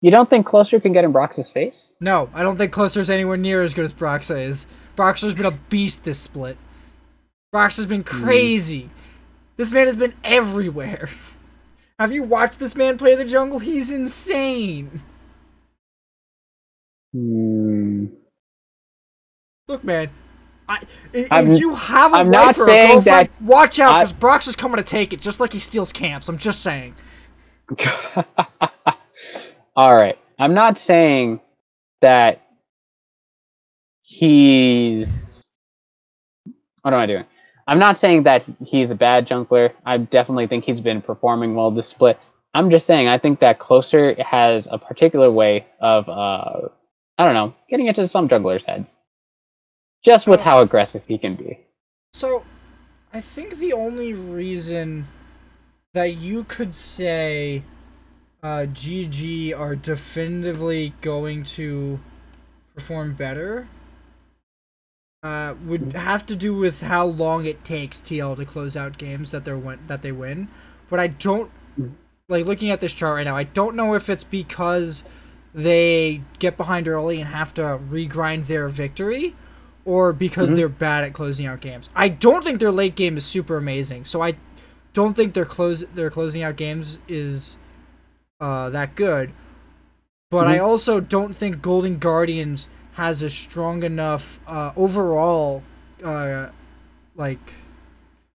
[0.00, 1.92] You don't think Closer can get in Brox's face?
[2.00, 4.66] No, I don't think Closer's anywhere near as good as Broxah is.
[4.96, 6.56] Broxah's been a beast this split.
[7.54, 8.88] Broxah's been crazy.
[9.58, 11.10] This man has been everywhere.
[11.98, 13.58] Have you watched this man play the jungle?
[13.58, 15.02] He's insane.
[17.12, 18.06] Hmm.
[19.66, 20.08] Look, man.
[20.68, 20.80] I,
[21.12, 23.94] if, I'm- you have a I'm wife not or a saying girlfriend, that watch out
[23.94, 26.28] because Brox is coming to take it, just like he steals camps.
[26.28, 26.94] I'm just saying.
[29.76, 30.18] All right.
[30.38, 31.40] I'm not saying
[32.02, 32.42] that
[34.02, 35.40] he's.
[36.82, 37.24] What am I doing?
[37.66, 39.72] I'm not saying that he's a bad jungler.
[39.84, 42.18] I definitely think he's been performing well this split.
[42.54, 46.68] I'm just saying I think that Closer has a particular way of, uh,
[47.18, 48.94] I don't know, getting into some junglers' heads.
[50.04, 51.58] Just with how aggressive he can be.
[52.12, 52.44] So,
[53.12, 55.08] I think the only reason
[55.94, 57.62] that you could say
[58.42, 62.00] uh, GG are definitively going to
[62.74, 63.68] perform better
[65.22, 69.32] uh, would have to do with how long it takes TL to close out games
[69.32, 70.48] that they're win- that they win.
[70.88, 71.50] But I don't
[72.28, 73.36] like looking at this chart right now.
[73.36, 75.02] I don't know if it's because
[75.52, 79.34] they get behind early and have to regrind their victory,
[79.88, 80.56] or because Mhm.
[80.56, 81.88] they're bad at closing out games.
[81.96, 84.34] I don't think their late game is super amazing, so I
[84.92, 87.56] don't think their close their closing out games is
[88.40, 89.32] uh, that good.
[90.30, 90.64] But I Mhm.
[90.64, 95.62] also don't think Golden Guardians has a strong enough uh, overall,
[96.04, 96.48] uh,
[97.16, 97.40] like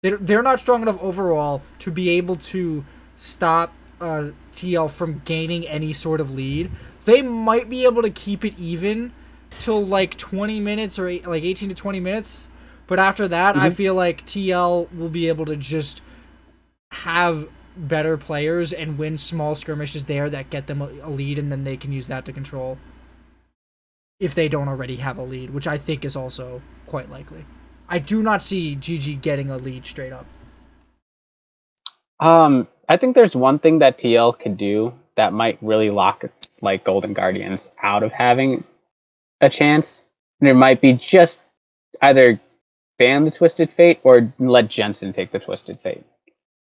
[0.03, 2.85] they're they're not strong enough overall to be able to
[3.17, 6.71] stop uh, TL from gaining any sort of lead.
[7.07, 9.11] they might be able to keep it even
[9.51, 12.49] till like 20 minutes or eight, like 18 to 20 minutes.
[12.87, 13.75] But after that, I Mhm.
[13.75, 16.03] feel like TL will be able to just
[16.93, 21.65] have better players and win small skirmishes there that get them a lead, and then
[21.65, 22.79] they can use that to control.
[24.19, 27.47] If they don't already have a lead, which I think is also quite likely.
[27.89, 30.27] I do not see GG getting a lead straight up.
[32.19, 36.25] Um, I think there's one thing that TL could do that might really lock
[36.61, 38.65] like Golden Guardians out of having
[39.41, 40.03] a chance.
[40.41, 41.39] And it might be just
[42.03, 42.41] either
[42.99, 46.05] ban the Twisted Fate or let Jensen take the Twisted Fate.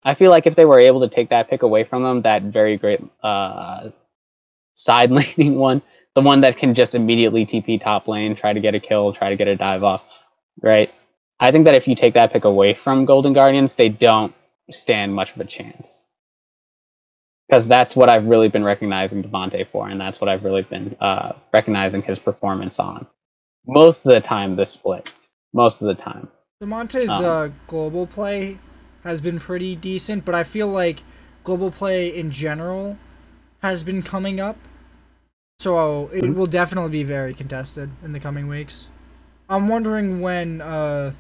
[0.05, 2.43] I feel like if they were able to take that pick away from them, that
[2.43, 3.91] very great uh,
[4.75, 5.83] side laning one,
[6.15, 9.31] the one that can just immediately TP top lane, try to get a kill, try
[9.31, 10.03] to get a dive off,
[10.63, 10.93] right?
[11.41, 14.35] I think that if you take that pick away from Golden Guardians, they don't
[14.71, 16.04] stand much of a chance.
[17.49, 20.97] Because that's what I've really been recognizing Damonte for, and that's what I've really been
[21.01, 23.07] uh, recognizing his performance on.
[23.67, 25.11] Most of the time, this split.
[25.53, 26.29] Most of the time.
[26.63, 28.59] Damonte's Um, uh, global play
[29.03, 31.03] has been pretty decent, but I feel like
[31.43, 32.97] global play in general
[33.61, 34.57] has been coming up.
[35.59, 36.35] So it Mhm.
[36.35, 38.89] will definitely be very contested in the coming weeks.
[39.49, 41.13] I'm wondering when uh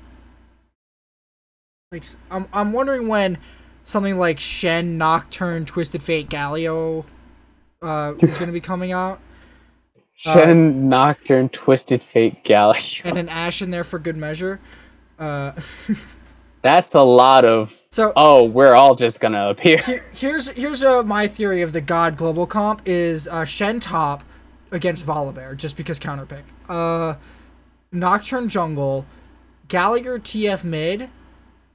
[1.92, 3.38] like I'm I'm wondering when
[3.85, 7.05] something like Shen, Nocturne, Twisted Fate, Galio
[7.82, 9.20] uh is going to be coming out
[10.26, 13.01] Uh, Shen, Nocturne, Twisted Fate, Galio.
[13.05, 14.61] and an Ashe in there for good measure.
[15.18, 15.53] Uh
[16.62, 19.78] That's a lot of, so oh, we're all just gonna appear.
[19.82, 24.24] Here, here's here's uh, my theory of the God Global Comp is uh, Shen top
[24.70, 26.41] against Volibear just because counterpick.
[26.66, 27.16] Uh,
[27.93, 29.05] Nocturne jungle,
[29.68, 31.11] Gallagher TF mid,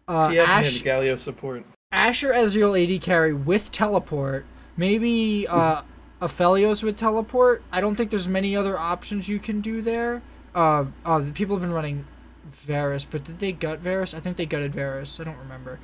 [0.07, 1.64] uh, TF Ashe, mid, Galio support.
[1.91, 4.45] Asher Ezreal AD carry with teleport,
[4.77, 5.81] maybe uh,
[6.21, 7.63] Aphelios with teleport.
[7.71, 10.21] I don't think there's many other options you can do there.
[10.53, 12.05] Uh, uh, the people have been running
[12.45, 14.13] Varus, but did they gut Varus?
[14.13, 15.19] I think they gutted Varus.
[15.19, 15.79] I don't remember.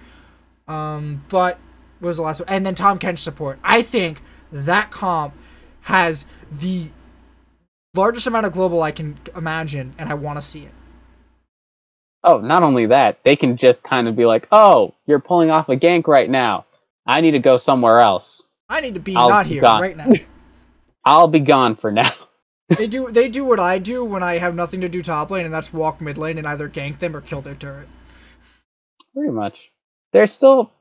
[0.68, 1.60] Um, but
[2.00, 2.50] what was the last one?
[2.50, 3.60] And then Tahm Kench support.
[3.64, 5.34] I think that comp
[5.82, 6.90] has the
[7.96, 10.72] largest amount of global I can imagine, and I want to see it.
[12.26, 15.70] Oh, not only that, they can just kind of be like, oh, you're pulling off
[15.70, 16.66] a gank right now.
[17.06, 18.44] I need to go somewhere else.
[18.68, 20.12] I need to be I'll not be here gone." right now.
[21.06, 22.12] I'll be gone for now.
[22.76, 25.46] they do they do what I do when I have nothing to do top lane,
[25.46, 27.88] and that's walk mid lane and either gank them or kill their turret.
[29.14, 29.72] Pretty much.
[30.12, 30.72] There's still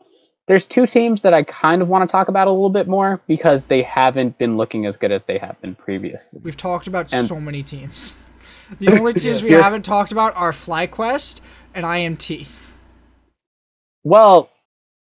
[0.47, 3.21] there's two teams that I kind of want to talk about a little bit more
[3.27, 6.41] because they haven't been looking as good as they have been previously.
[6.43, 8.19] We've talked about And- so many teams.
[8.79, 11.41] The only teams we haven't talked about are FlyQuest
[11.75, 12.47] and IMT.
[14.03, 14.51] Well,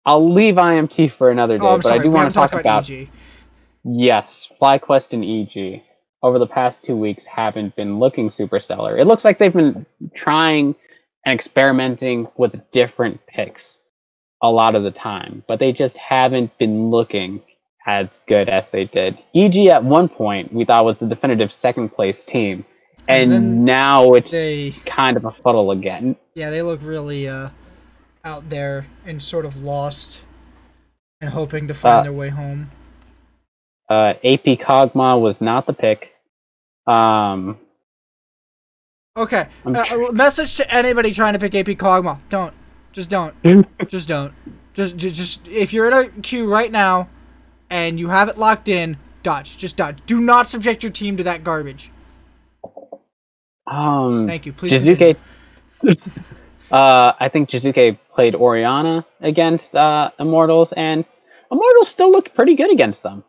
[0.06, 1.92] I'll leave IMT for another oh, day, Oh, but.
[1.92, 3.08] I do we want to talk talked about, EG.
[3.84, 5.82] yes, FlyQuest and EG
[6.22, 8.96] over the past two weeks haven't been looking super stellar.
[8.96, 9.84] It looks like they've been
[10.14, 10.74] trying
[11.26, 13.76] and experimenting with different picks
[14.42, 17.42] a lot of the time, but they just haven't been looking
[17.86, 19.18] as good as they did.
[19.34, 22.64] EG at one point we thought was the definitive second place team,
[23.08, 26.16] And and, now it's They kind of a fuddle again.
[26.34, 27.50] yeah, they look really uh
[28.24, 30.24] out there and sort of lost
[31.20, 32.70] and hoping to find Uh, their way home.
[33.90, 36.14] Uh, AP Kog'Maw was not the pick.
[36.86, 37.58] Um,
[39.16, 39.46] Okay.
[39.64, 42.18] Uh, tr- message to anybody trying to pick AP Kog'Maw.
[42.30, 42.54] Don't.
[42.92, 43.34] Just don't.
[43.88, 44.32] just don't.
[44.72, 47.08] Just, just just if you're in a queue right now
[47.70, 49.56] and you have it locked in, dodge.
[49.56, 49.98] Just dodge.
[50.06, 51.90] Do not subject your team to that garbage.
[53.66, 54.52] Um, Thank you.
[54.52, 54.72] Please.
[54.72, 55.16] Jiizuke.
[56.70, 61.04] uh, I think Jiizuke played Orianna against uh, Immortals, and
[61.52, 63.24] Immortals still looked pretty good against them.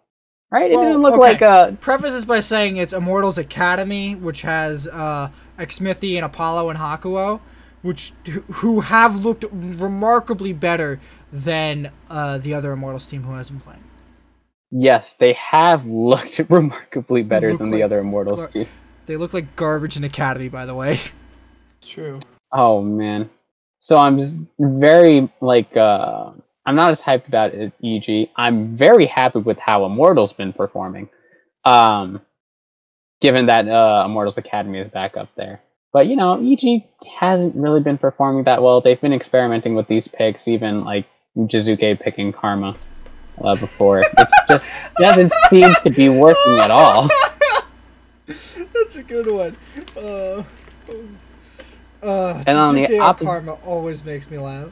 [0.51, 0.71] Right?
[0.71, 1.19] It Well, didn't look okay.
[1.19, 5.29] like uh preface this by saying it's Immortals Academy, which has uh,
[5.59, 7.41] Xmithie and Apollo and Hakuho,
[7.81, 8.13] which
[8.53, 10.99] who have looked remarkably better
[11.33, 13.83] than uh, the other Immortals team who has been playing.
[14.71, 18.67] yes, they have looked remarkably better Look than like the other Immortals team.
[19.05, 20.99] They look like garbage in Academy, by the way.
[21.81, 22.19] True.
[22.51, 23.29] Oh man.
[23.79, 26.31] So I'm just very like uh
[26.65, 28.29] I'm not as hyped about it, EG.
[28.35, 31.09] I'm very happy with how Immortal's been performing.
[31.63, 32.21] Um
[33.21, 35.61] given that uh Immortals Academy is back up there.
[35.93, 36.83] But you know, EG
[37.19, 38.81] hasn't really been performing that well.
[38.81, 41.05] They've been experimenting with these picks, even like
[41.37, 42.75] Jiizuke picking Karma
[43.43, 44.03] uh, before.
[44.17, 44.67] It just
[44.97, 47.09] doesn't seem to be working at all.
[49.23, 49.57] Good one.
[49.95, 50.43] Uh,
[52.03, 54.71] uh, And on the Jiizuke oppo- Karma always makes me laugh.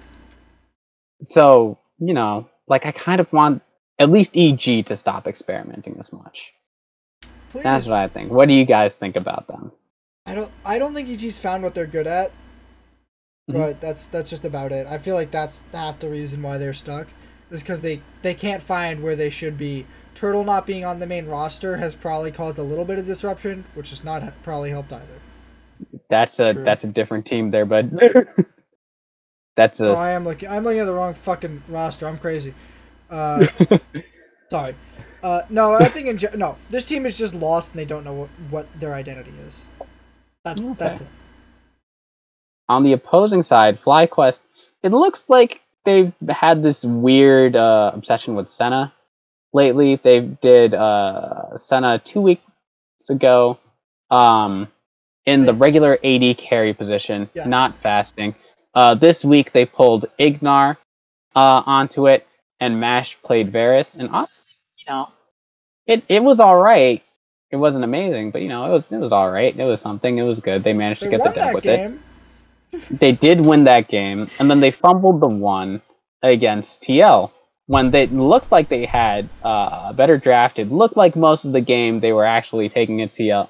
[1.22, 3.61] So, you know, like I kind of want
[3.99, 6.52] at least EG to stop experimenting as much.
[7.52, 7.64] Please.
[7.64, 8.32] That's what I think.
[8.34, 9.72] What do you guys think about them?
[10.26, 10.52] I don't.
[10.65, 12.32] I don't think EG's found what they're good at.
[13.49, 13.53] Mhm.
[13.56, 14.88] But that's that's just about it.
[14.88, 17.07] I feel like that's half the reason why they're stuck,
[17.49, 19.86] is because they they can't find where they should be.
[20.15, 23.65] Turtle not being on the main roster has probably caused a little bit of disruption,
[23.73, 25.19] which has not probably helped either.
[26.10, 26.64] That's a True.
[26.64, 27.85] that's a different team there, but
[29.57, 29.88] that's a.
[29.88, 30.49] Oh, a I am looking.
[30.49, 32.07] I'm looking at the wrong fucking roster.
[32.07, 32.53] I'm crazy.
[33.10, 33.45] Uh,
[34.49, 34.76] sorry.
[35.22, 38.03] Uh, no, I think in ge- no, this team is just lost and they don't
[38.03, 39.64] know what, what their identity is.
[40.44, 40.73] That's Okay.
[40.77, 41.07] that's it.
[42.68, 44.41] on the opposing side, FlyQuest.
[44.84, 48.94] It looks like they've had this weird uh, obsession with Senna
[49.53, 49.99] lately.
[50.03, 52.43] They did uh, Senna two weeks
[53.09, 53.59] ago
[54.11, 54.67] um,
[55.25, 57.47] in the regular AD carry position, Yes.
[57.47, 58.35] not fasting.
[58.73, 60.77] Uh, this week they pulled Ignar
[61.35, 62.27] uh, onto it,
[62.59, 63.95] and Mash played Varus.
[63.95, 65.09] And honestly, you know,
[65.88, 67.03] it it was all right.
[67.51, 69.55] It wasn't amazing, but you know, it was it was all right.
[69.57, 70.17] It was something.
[70.17, 70.63] It was good.
[70.63, 71.93] They managed They to get the dub with it
[72.89, 75.81] they did win that game, and then they fumbled the one
[76.23, 77.31] against TL
[77.68, 80.60] when they looked like they had uh, a better draft.
[80.60, 83.49] It looked like most of the game they were actually taking a TL.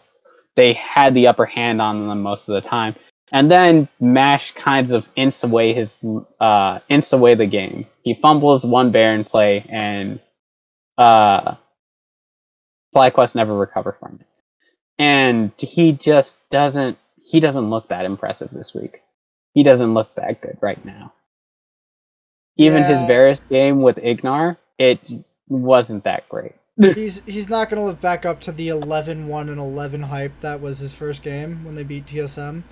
[0.55, 2.95] They had the upper hand on them most of the time,
[3.31, 5.97] and then Mash kinds of ints away his
[6.39, 7.87] uh, ints away the game.
[8.03, 10.19] He fumbles one Baron play, and
[10.97, 11.55] uh,
[12.95, 14.27] FlyQuest never recover from it.
[14.99, 16.97] And he just doesn't.
[17.23, 19.01] He doesn't look that impressive this week
[19.53, 21.13] he doesn't look that good right now.
[22.57, 23.07] Even his Yeah.
[23.07, 25.11] Varus game with Ignar, it
[25.47, 26.53] wasn't that great.
[26.95, 30.79] He's he's not gonna live back up to the 11-1 and 11 hype that was
[30.79, 32.63] his first game when they beat TSM.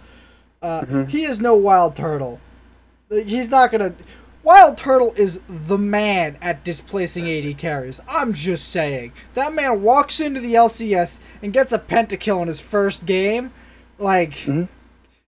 [0.61, 1.09] Uh, Mhm.
[1.09, 2.39] He is no Wild Turtle.
[3.09, 3.93] He's not gonna.
[4.43, 7.99] Wild Turtle is the man at displacing AD carries.
[8.07, 9.11] I'm just saying.
[9.35, 13.51] That man walks into the LCS and gets a pentakill in his first game.
[13.99, 14.67] Like, Mhm.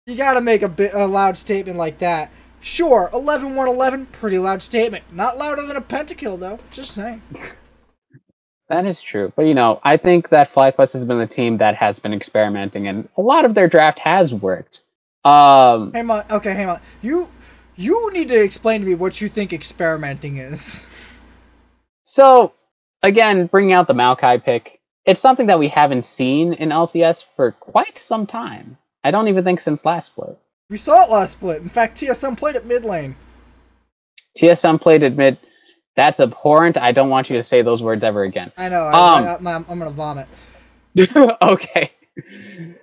[0.06, 2.30] you gotta make a, bit, a loud statement like that.
[2.60, 5.06] Sure, 11 1 11, pretty loud statement.
[5.12, 6.60] Not louder than a pentakill, though.
[6.72, 7.22] Just saying.
[8.70, 9.32] That is true.
[9.36, 12.88] But you know, I think that FlyQuest has been the team that has been experimenting
[12.88, 14.82] and a lot of their draft has worked.
[15.24, 16.26] Um Hang on.
[16.30, 16.82] Okay, hang on.
[17.02, 17.30] You
[17.76, 20.86] you need to explain to me what you think experimenting is.
[22.04, 22.54] so
[23.04, 27.54] again, bringing out the Maokai pick, it's something that we haven't seen in LCS for
[27.54, 28.78] quite some time.
[29.04, 30.38] I don't even think since last split.
[30.70, 31.62] We saw it last split.
[31.62, 33.16] In fact, TSM played at mid lane.
[34.38, 35.38] TSM played at mid.
[35.96, 36.78] That's abhorrent.
[36.78, 38.52] I don't want you to say those words ever again.
[38.58, 38.86] I know.
[38.88, 40.28] Um, I, I, I'm, I'm gonna vomit.
[41.42, 41.92] okay.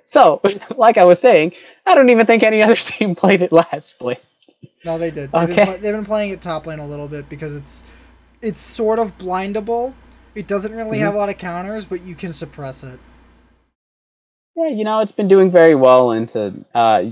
[0.04, 0.40] So,
[0.76, 1.52] like I was saying,
[1.86, 4.22] I don't even think any other team played it last split.
[4.84, 5.30] No, they did.
[5.32, 5.64] They've, Okay.
[5.64, 7.82] been, they've been playing it top lane a little bit because it's
[8.40, 9.94] it's sort of blindable.
[10.34, 11.02] It doesn't really Mhm.
[11.02, 12.98] have a lot of counters, but you can suppress it.
[14.56, 17.04] Yeah, you know, it's been doing very well into uh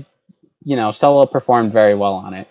[0.63, 2.47] you know, Solo performed very well on it.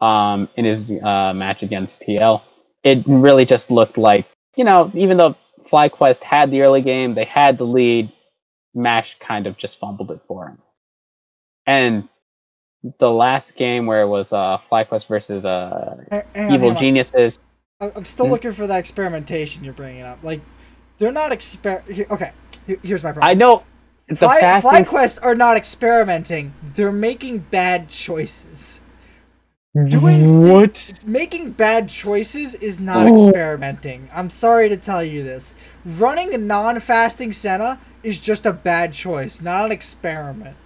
[0.00, 2.42] Um in his uh match against TL.
[2.84, 4.26] It really just looked like,
[4.56, 5.34] you know, even though
[5.70, 8.12] FlyQuest had the early game, they had the lead,
[8.74, 10.58] Mash kind of just fumbled it for him.
[11.66, 12.08] And
[13.00, 15.96] the last game where it was uh FlyQuest versus uh
[16.34, 16.76] hang Evil on.
[16.76, 17.38] Geniuses,
[17.80, 18.32] I- I'm still Hmm?
[18.32, 20.22] looking for that experimentation you're bringing up.
[20.22, 20.40] Like,
[20.98, 21.82] they're not exper.
[22.10, 22.32] Okay,
[22.82, 23.28] here's my problem.
[23.30, 23.64] I know
[24.08, 26.54] the Fly, fasting FlyQuest are not experimenting.
[26.74, 28.80] They're making bad choices.
[29.88, 30.94] Doing what?
[31.04, 33.12] Making bad choices is not Oh.
[33.28, 34.08] experimenting.
[34.14, 35.54] I'm sorry to tell you this.
[35.84, 40.56] Running a non-fasting Senna is just a bad choice, not an experiment.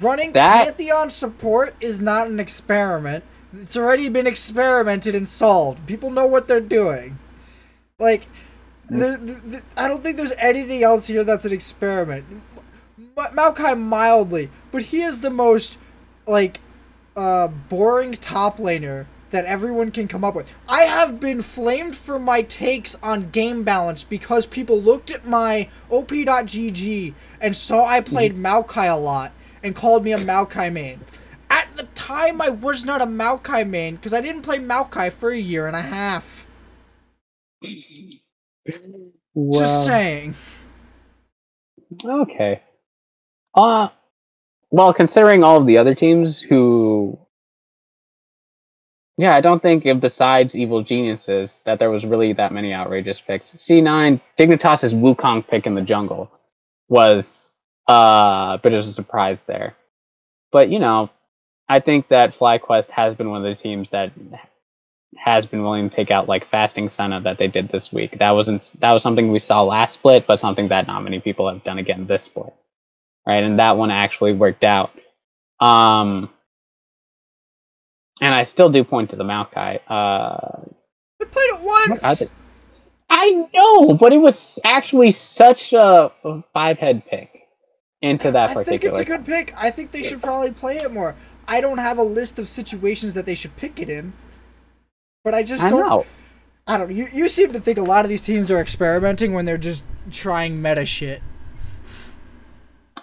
[0.00, 3.24] Running That- Pantheon support is not an experiment.
[3.60, 5.84] It's already been experimented and solved.
[5.86, 7.18] People know what they're doing.
[7.98, 8.26] Like,
[8.88, 12.24] there, th- th- I don't think there's anything else here that's an experiment.
[13.16, 15.78] Ma- Maokai mildly, but he is the most
[16.26, 16.60] like
[17.16, 20.52] uh boring top laner that everyone can come up with.
[20.68, 25.68] I have been flamed for my takes on game balance because people looked at my
[25.90, 29.32] op.gg and saw I played Maokai a lot
[29.62, 31.00] and called me a Maokai main.
[31.50, 35.30] At the time, I was not a Maokai main because I didn't play Maokai for
[35.30, 36.46] a year and a half.
[39.60, 40.34] Just saying.
[42.04, 42.62] Okay.
[43.54, 43.88] Uh
[44.70, 47.18] well, considering all of the other teams who
[49.16, 53.20] Yeah, I don't think if besides Evil Geniuses that there was really that many outrageous
[53.20, 53.52] picks.
[53.52, 56.32] C9, Dignitas's Wukong pick in the jungle
[56.88, 57.50] was
[57.88, 59.76] uh, a bit of a surprise there.
[60.52, 61.10] But, you know,
[61.68, 64.12] I think that FlyQuest has been one of the teams that
[65.18, 68.18] has been willing to take out like fasting Senna that they did this week.
[68.18, 71.48] That wasn't that was something we saw last split, but something that not many people
[71.52, 72.54] have done again this split.
[73.26, 74.90] Right, and that one actually worked out.
[75.60, 76.28] Um,
[78.20, 79.80] and I still do point to the Maokai.
[79.88, 80.70] Uh,
[81.20, 82.02] I played it once.
[82.04, 82.30] I, think-
[83.08, 86.10] I know, but it was actually such a
[86.52, 87.30] five head pick
[88.00, 88.60] into that particular.
[88.60, 89.54] I think it's a good pick.
[89.56, 91.14] I think they should probably play it more.
[91.46, 94.12] I don't have a list of situations that they should pick it in,
[95.24, 95.80] but I just don't.
[95.88, 96.06] know.
[96.66, 96.90] I don't.
[96.94, 99.84] You you seem to think a lot of these teams are experimenting when they're just
[100.10, 101.22] trying meta shit.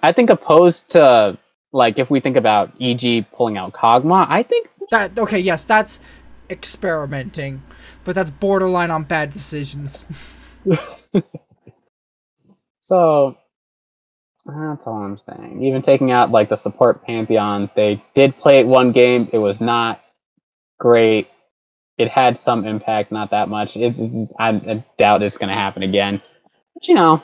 [0.02, 1.38] I think opposed to
[1.72, 5.38] like if we think about EG pulling out Kog'Maw, I think That okay?
[5.38, 6.00] Yes, that's
[6.48, 7.62] experimenting,
[8.04, 10.06] but that's borderline on bad decisions.
[12.80, 13.36] so.
[14.46, 15.62] That's all I'm saying.
[15.62, 19.28] Even taking out like the support pantheon, they did play it one game.
[19.32, 20.00] It was not
[20.78, 21.28] great.
[21.98, 23.76] It had some impact, not that much.
[23.76, 26.20] It, it, I, I doubt it's going to happen again.
[26.74, 27.22] But you know,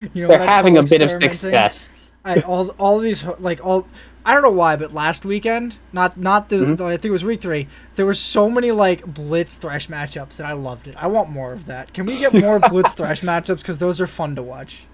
[0.00, 1.90] You know, they're having a bit of success.
[2.24, 3.86] I all all these like all
[4.24, 6.80] I don't know why, but last weekend, not not this, Mhm.
[6.80, 7.66] I think it was week three.
[7.96, 10.94] There were so many like blitz thresh matchups, and I loved it.
[10.98, 11.92] I want more of that.
[11.94, 14.84] Can we get more blitz thresh matchups because those are fun to watch?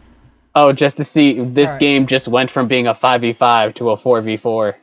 [0.55, 1.81] Oh, just to see this Alright.
[1.81, 4.75] game just went from being a 5v5 to a 4v4.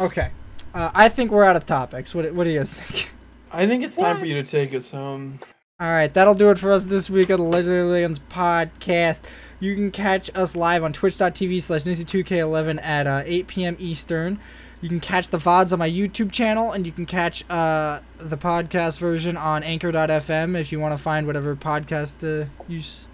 [0.00, 0.30] Okay,
[0.74, 2.14] uh, I think we're out of topics.
[2.14, 3.10] What what do you guys think?
[3.52, 5.38] I think it's time for you to take us home.
[5.78, 9.22] All right, that'll do it for us this week on the Legendary Legends podcast.
[9.60, 13.76] You can catch us live on twitch.tv slash Nizzy2K11 at uh, 8 p.m.
[13.78, 14.40] Eastern.
[14.80, 18.38] You can catch the VODs on my YouTube channel, and you can catch uh, the
[18.38, 23.06] podcast version on anchor.fm if you want to find whatever podcast uh, use,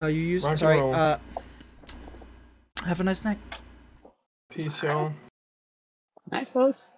[0.00, 0.44] uh, you use.
[0.44, 0.80] Rock Sorry.
[0.80, 1.18] Uh,
[2.86, 3.38] have a nice night.
[4.52, 5.12] Peace, y'all.
[6.30, 6.90] Night, fellas.